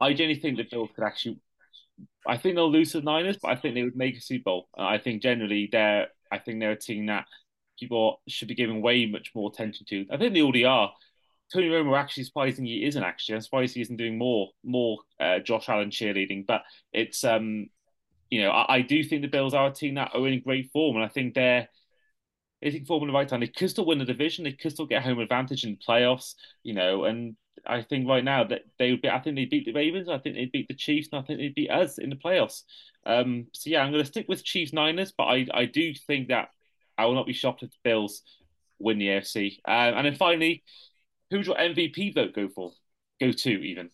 [0.00, 1.38] I genuinely think the Bills could actually.
[2.26, 4.44] I think they'll lose to the Niners, but I think they would make a Super
[4.44, 4.68] Bowl.
[4.76, 6.08] I think generally they're.
[6.30, 7.26] I think they're a team that
[7.78, 10.06] people should be giving way much more attention to.
[10.10, 10.92] I think they already are.
[11.52, 13.34] Tony Romo actually surprisingly isn't actually.
[13.34, 16.46] I'm surprised he isn't doing more more uh, Josh Allen cheerleading.
[16.46, 17.68] But it's um,
[18.30, 20.70] you know, I, I, do think the Bills are a team that are in great
[20.72, 21.68] form, and I think they're
[22.64, 23.40] I think form in the right time.
[23.40, 24.44] They could still win the division.
[24.44, 26.34] They could still get home advantage in playoffs.
[26.62, 27.36] You know, and
[27.66, 29.08] I think right now that they would be.
[29.08, 30.08] I think they beat the Ravens.
[30.08, 32.62] I think they beat the Chiefs, and I think they beat us in the playoffs.
[33.04, 36.28] Um, so yeah, I'm going to stick with Chiefs Niners, but I I do think
[36.28, 36.48] that
[36.98, 38.22] I will not be shocked if the Bills
[38.78, 39.58] win the AFC.
[39.66, 40.62] Uh, and then finally,
[41.30, 42.72] who's your MVP vote go for?
[43.20, 43.90] Go to even.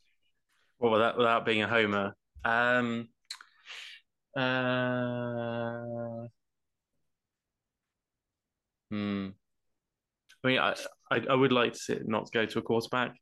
[0.79, 3.09] Well, without without being a homer, um,
[4.37, 6.29] uh,
[8.91, 9.29] hmm.
[10.45, 10.75] I mean, I,
[11.11, 13.17] I, I would like to see it not go to a quarterback.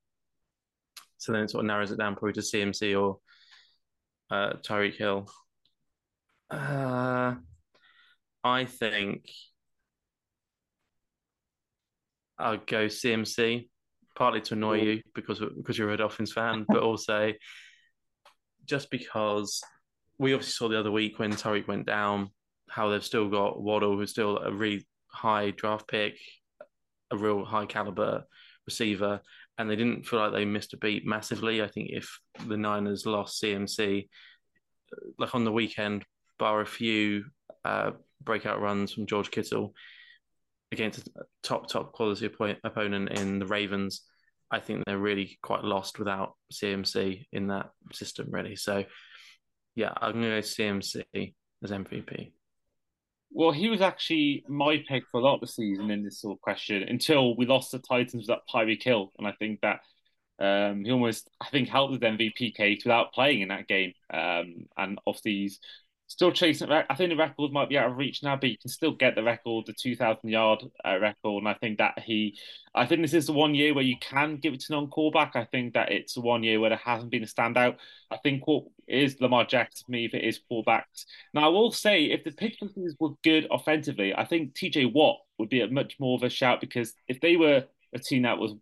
[1.27, 3.19] So then it sort of narrows it down probably to CMC or
[4.31, 5.29] uh, Tyreek Hill.
[6.49, 7.35] Uh,
[8.45, 9.29] I think
[12.39, 13.69] I'll go CMC
[14.15, 17.33] partly to annoy you because because you're a Dolphins fan, but also
[18.65, 19.61] just because
[20.21, 22.31] we obviously saw the other week when Tyreek went down
[22.71, 26.19] how they've still got Waddle, who's still a really high draft pick,
[27.11, 28.23] a real high caliber
[28.65, 29.21] receiver,
[29.59, 31.63] and they didn't feel like they missed a beat massively.
[31.63, 34.09] I think if the Niners lost CMC,
[35.19, 36.05] like on the weekend,
[36.39, 37.25] bar a few
[37.65, 37.93] uh,
[38.23, 39.75] breakout runs from George Kittle,
[40.73, 42.29] against a top top quality
[42.65, 44.03] opponent in the Ravens,
[44.51, 48.57] I think they're really quite lost without CMC in that system, really.
[48.57, 48.85] So,
[49.75, 52.33] yeah, I'm going to go CMC as MVP.
[53.37, 56.39] Well, he was actually my pick for a lot of the season in this sort
[56.39, 59.13] of question until we lost the Titans with that Tyreek Hill.
[59.19, 59.81] and I think that
[60.39, 63.93] um, he almost I think helped with MVP case without playing in that game.
[64.11, 65.61] Um, and obviously he's
[66.07, 66.73] still chasing.
[66.73, 69.15] I think the record might be out of reach now, but you can still get
[69.15, 71.41] the record, the 2,000 yard uh, record.
[71.41, 72.39] And I think that he,
[72.75, 75.37] I think this is the one year where you can give it to non-quarterback.
[75.37, 77.77] I think that it's one year where there hasn't been a standout.
[78.11, 81.05] I think what is Lamar Jackson to me if it is quarterbacks.
[81.35, 85.49] Now I will say if the Patriots were good offensively, I think TJ Watt would
[85.49, 87.65] be a much more of a shout because if they were
[87.95, 88.55] a team that was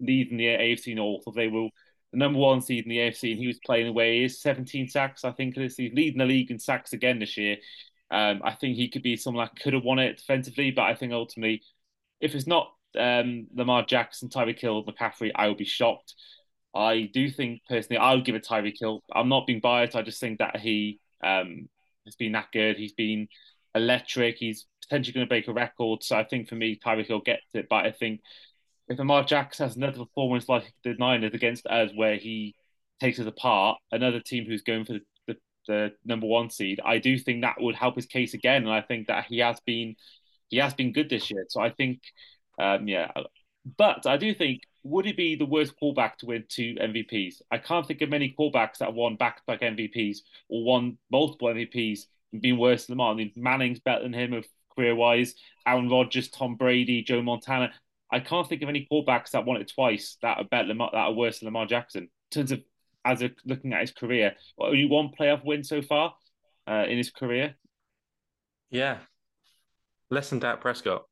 [0.00, 1.68] leading the AFC North, or they were
[2.12, 4.24] the number one seed in the AFC, and he was playing away.
[4.24, 5.56] Is 17 sacks, I think.
[5.56, 7.56] He's leading the league in sacks again this year.
[8.10, 10.94] Um, I think he could be someone that could have won it defensively, but I
[10.94, 11.62] think ultimately,
[12.20, 16.14] if it's not um, Lamar Jackson, Tyreek Hill, McCaffrey, I would be shocked.
[16.74, 19.02] I do think personally, I would give it Tyreek Hill.
[19.14, 19.96] I'm not being biased.
[19.96, 21.68] I just think that he um,
[22.06, 22.76] has been that good.
[22.76, 23.28] He's been
[23.74, 24.36] electric.
[24.38, 26.02] He's potentially going to break a record.
[26.02, 27.66] So I think for me, Tyreek Hill gets it.
[27.68, 28.20] But I think
[28.88, 32.54] if Lamar Jackson has another performance like the Niners against us, where he
[33.00, 36.98] takes us apart, another team who's going for the, the, the, number one seed, I
[36.98, 39.96] do think that would help his case again, and I think that he has been
[40.48, 41.46] he has been good this year.
[41.48, 42.02] So I think,
[42.58, 43.10] um, yeah,
[43.76, 47.42] but I do think would it be the worst quarterback to win two MVPs?
[47.50, 52.00] I can't think of many quarterbacks that won back-to-back MVPs or won multiple MVPs
[52.32, 53.24] and been worse than Lamar.
[53.36, 54.44] Manning's better than him of
[54.74, 55.34] career-wise.
[55.66, 57.72] Aaron Rodgers, Tom Brady, Joe Montana.
[58.10, 60.98] I can't think of any quarterbacks that won it twice that are better Lamar, that
[60.98, 62.62] are worse than Lamar Jackson in terms of
[63.04, 64.34] as a, looking at his career.
[64.58, 66.14] Only one playoff win so far
[66.68, 67.54] uh, in his career.
[68.70, 68.98] Yeah,
[70.10, 71.04] less than Dak Prescott.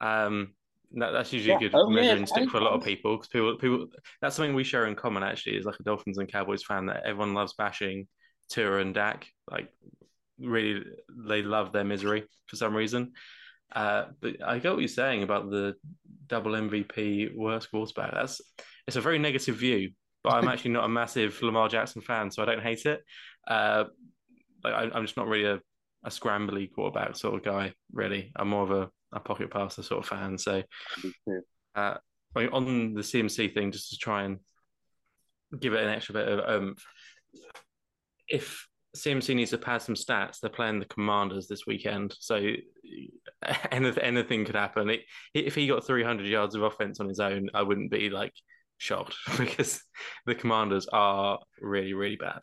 [0.00, 0.52] Um,
[0.92, 1.56] that, that's usually yeah.
[1.56, 2.24] a good oh, measuring yeah.
[2.24, 3.86] stick for a lot of people because people, people,
[4.20, 5.22] that's something we share in common.
[5.22, 8.06] Actually, is like a Dolphins and Cowboys fan that everyone loves bashing
[8.50, 9.26] Tua and Dak.
[9.50, 9.68] Like,
[10.38, 10.82] really,
[11.26, 13.12] they love their misery for some reason.
[13.74, 15.74] Uh, but I get what you're saying about the
[16.28, 18.12] double MVP worst quarterback.
[18.12, 18.40] That's
[18.86, 19.90] it's a very negative view,
[20.22, 23.00] but I'm actually not a massive Lamar Jackson fan, so I don't hate it.
[23.46, 23.84] Uh,
[24.62, 25.60] like I, am just not really a,
[26.04, 27.72] a scrambly quarterback sort of guy.
[27.92, 30.38] Really, I'm more of a, a pocket passer sort of fan.
[30.38, 30.62] So,
[31.74, 31.96] uh,
[32.34, 34.38] on the CMC thing, just to try and
[35.58, 36.76] give it an extra bit of um,
[38.28, 40.40] if CMC needs to pad some stats.
[40.40, 42.36] They're playing the Commanders this weekend, so
[43.70, 44.90] anything, anything could happen.
[44.90, 45.02] It,
[45.34, 48.32] if he got 300 yards of offense on his own, I wouldn't be like
[48.78, 49.82] shocked because
[50.24, 52.40] the Commanders are really, really bad.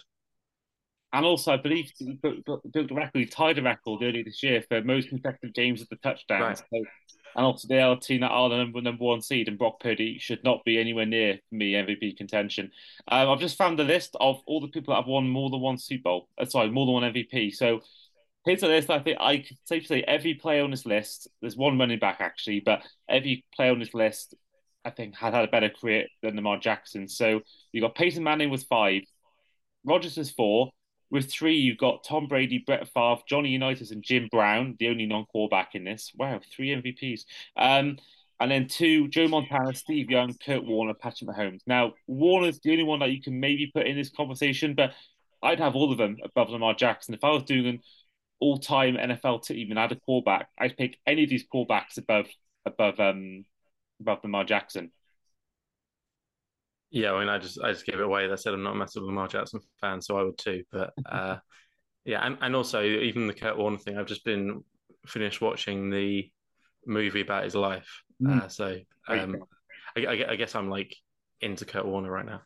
[1.13, 3.19] And also, I believe he broke the record.
[3.19, 6.63] He tied a record earlier this year for most consecutive games of the touchdowns.
[6.71, 6.83] Right.
[6.83, 6.89] So,
[7.35, 9.79] and also, they are a team that are the number, number one seed, and Brock
[9.79, 12.71] Purdy should not be anywhere near me MVP contention.
[13.07, 15.61] Um, I've just found the list of all the people that have won more than
[15.61, 16.29] one Super Bowl.
[16.35, 17.53] Uh, sorry, more than one MVP.
[17.53, 17.81] So
[18.43, 18.89] here's a list.
[18.89, 21.27] I think I could safely say every player on this list.
[21.41, 24.33] There's one running back actually, but every player on this list,
[24.83, 27.07] I think, had had a better career than Lamar Jackson.
[27.07, 27.41] So
[27.71, 29.03] you got Peyton Manning with five,
[29.85, 30.71] Rodgers with four.
[31.13, 35.05] With three, you've got Tom Brady, Brett Favre, Johnny Unitas, and Jim Brown, the only
[35.05, 36.11] non-quarterback in this.
[36.17, 37.25] Wow, three MVPs.
[37.55, 37.99] Um,
[38.39, 41.61] and then two, Joe Montana, Steve Young, Kurt Warner, Patrick Mahomes.
[41.67, 44.93] Now, Warner's the only one that you can maybe put in this conversation, but
[45.43, 47.13] I'd have all of them above Lamar Jackson.
[47.13, 47.81] If I was doing an
[48.39, 52.25] all-time NFL team and had a quarterback, I'd pick any of these quarterbacks above
[52.65, 53.45] above um
[54.01, 54.91] above Lamar Jackson.
[56.93, 58.31] Yeah, I mean, I just I just gave it away.
[58.31, 60.63] I said I'm not a massive Lamar Jackson fan, so I would too.
[60.71, 61.37] But uh,
[62.05, 63.97] yeah, and, and also even the Kurt Warner thing.
[63.97, 64.63] I've just been
[65.07, 66.29] finished watching the
[66.85, 68.43] movie about his life, mm.
[68.43, 68.77] uh, so
[69.07, 69.37] um,
[69.97, 70.95] I, I, guess I'm like
[71.41, 72.41] into Kurt Warner right now.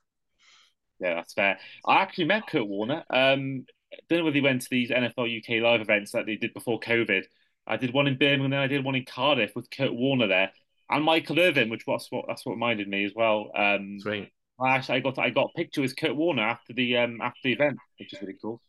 [1.01, 1.59] Yeah, that's fair.
[1.85, 3.03] I actually met Kurt Warner.
[3.09, 6.37] Um, I don't know whether he went to these NFL UK live events that they
[6.37, 7.25] did before COVID.
[7.67, 10.51] I did one in Birmingham, then I did one in Cardiff with Kurt Warner there,
[10.89, 13.51] and Michael Irvin, which was what that's what reminded me as well.
[13.53, 14.31] Um, Sweet.
[14.65, 17.53] Actually, I got I got a picture with Kurt Warner after the um after the
[17.53, 18.61] event, which is really cool.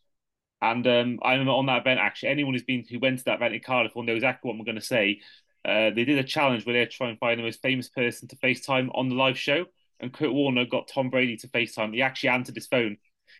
[0.60, 3.36] And um, I remember on that event, actually, anyone who's been who went to that
[3.36, 5.20] event in Cardiff will know exactly what I'm going to say.
[5.64, 8.36] Uh, they did a challenge where they try and find the most famous person to
[8.36, 9.66] FaceTime on the live show,
[10.00, 11.94] and Kurt Warner got Tom Brady to FaceTime.
[11.94, 12.96] He actually answered his phone,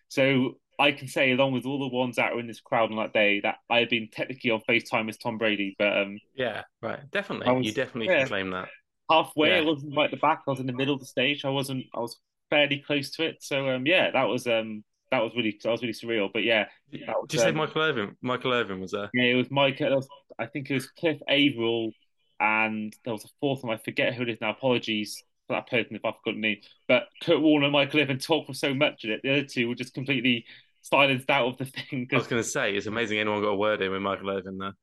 [0.08, 2.98] so I can say, along with all the ones that were in this crowd on
[2.98, 5.74] that day, that I have been technically on FaceTime with Tom Brady.
[5.76, 8.68] But um, yeah, right, definitely, was, you definitely yeah, can claim that.
[9.10, 9.58] Halfway, yeah.
[9.58, 10.42] I wasn't right at the back.
[10.46, 11.44] I was in the middle of the stage.
[11.44, 11.86] I wasn't.
[11.94, 12.16] I was
[12.50, 13.36] fairly close to it.
[13.40, 16.30] So um, yeah, that was um, that was really that was really surreal.
[16.32, 18.16] But yeah, was, did you say um, Michael Irvin?
[18.22, 19.10] Michael Irvin was there.
[19.14, 20.06] Yeah, it was Michael.
[20.38, 21.92] I think it was Cliff Avril,
[22.40, 23.74] and there was a fourth one.
[23.74, 24.50] I forget who it is now.
[24.50, 26.60] Apologies for that person if I've forgotten the name.
[26.86, 29.20] But Kurt Warner and Michael Irvin talked for so much in it.
[29.22, 30.44] The other two were just completely
[30.82, 32.08] silenced out of the thing.
[32.12, 34.58] I was going to say it's amazing anyone got a word in with Michael Irvin
[34.58, 34.74] there.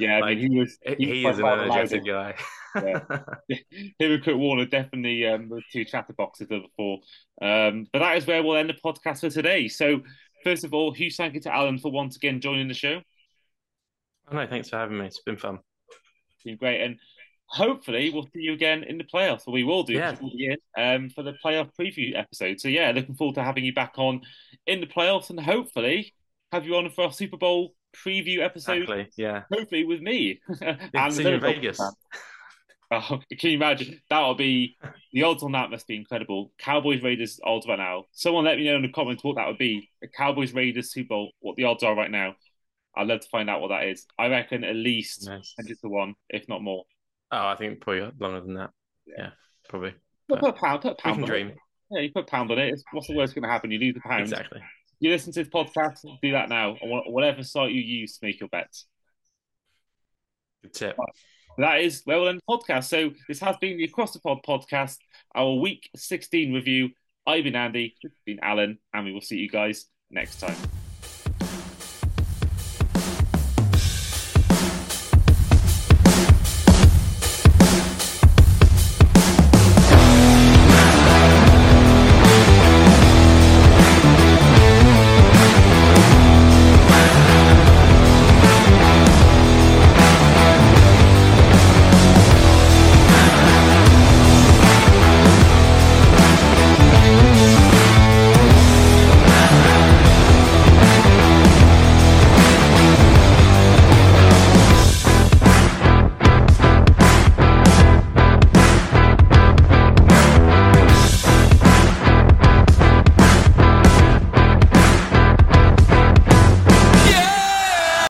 [0.00, 0.78] Yeah, I Like, mean, he was.
[0.98, 2.34] he, was is an by far the energetic guy.
[3.98, 6.98] Him and Kurt Warner definitely um, the two chatterboxes of the four.
[7.42, 9.68] Um, but that is where we'll end the podcast for today.
[9.68, 10.02] So,
[10.44, 13.00] first of all, huge thank you to Allan for once again joining the show.
[14.30, 15.06] Oh, no, thanks for having me.
[15.06, 15.58] It's been fun.
[16.34, 16.96] It's been great, and
[17.46, 19.46] hopefully we'll see you again in the playoffs.
[19.46, 20.16] Or we will do Yeah.
[20.20, 22.60] we'll um, for the playoff preview episode.
[22.60, 24.22] So yeah, looking forward to having you back on
[24.66, 26.14] in the playoffs, and hopefully
[26.52, 28.82] have you on for our Super Bowl preview episode.
[28.82, 29.08] Exactly.
[29.16, 29.42] Yeah.
[29.52, 31.80] Hopefully with me and see the you in Vegas.
[32.90, 34.00] Oh, can you imagine?
[34.08, 34.76] That'll be
[35.12, 36.52] the odds on that must be incredible.
[36.58, 38.04] Cowboys Raiders odds right now.
[38.12, 39.88] Someone let me know in the comments what that would be.
[40.00, 42.34] The Cowboys Raiders Super Bowl, what the odds are right now.
[42.96, 44.06] I'd love to find out what that is.
[44.18, 45.54] I reckon at least Nice.
[45.56, 46.84] 100 to 1, if not more.
[47.30, 48.70] Oh, I think probably longer than that.
[49.06, 49.30] Yeah,
[49.68, 49.94] probably.
[50.28, 51.48] Put, put a pound, put a pound can on dream.
[51.50, 51.56] it.
[51.92, 52.72] Yeah, you put a pound on it.
[52.72, 53.70] It's, what's the worst going to happen?
[53.70, 54.22] You lose a pound.
[54.22, 54.60] Exactly.
[55.00, 58.38] You listen to this podcast, do that now, on whatever site you use to make
[58.38, 58.86] your bets.
[60.62, 60.96] Good tip.
[61.58, 62.84] That is well we'll end the podcast.
[62.84, 64.98] So this has been the Across the Pod podcast,
[65.34, 66.90] our week 16 review.
[67.26, 70.56] I've been Andy, been Allan, and we will see you guys next time.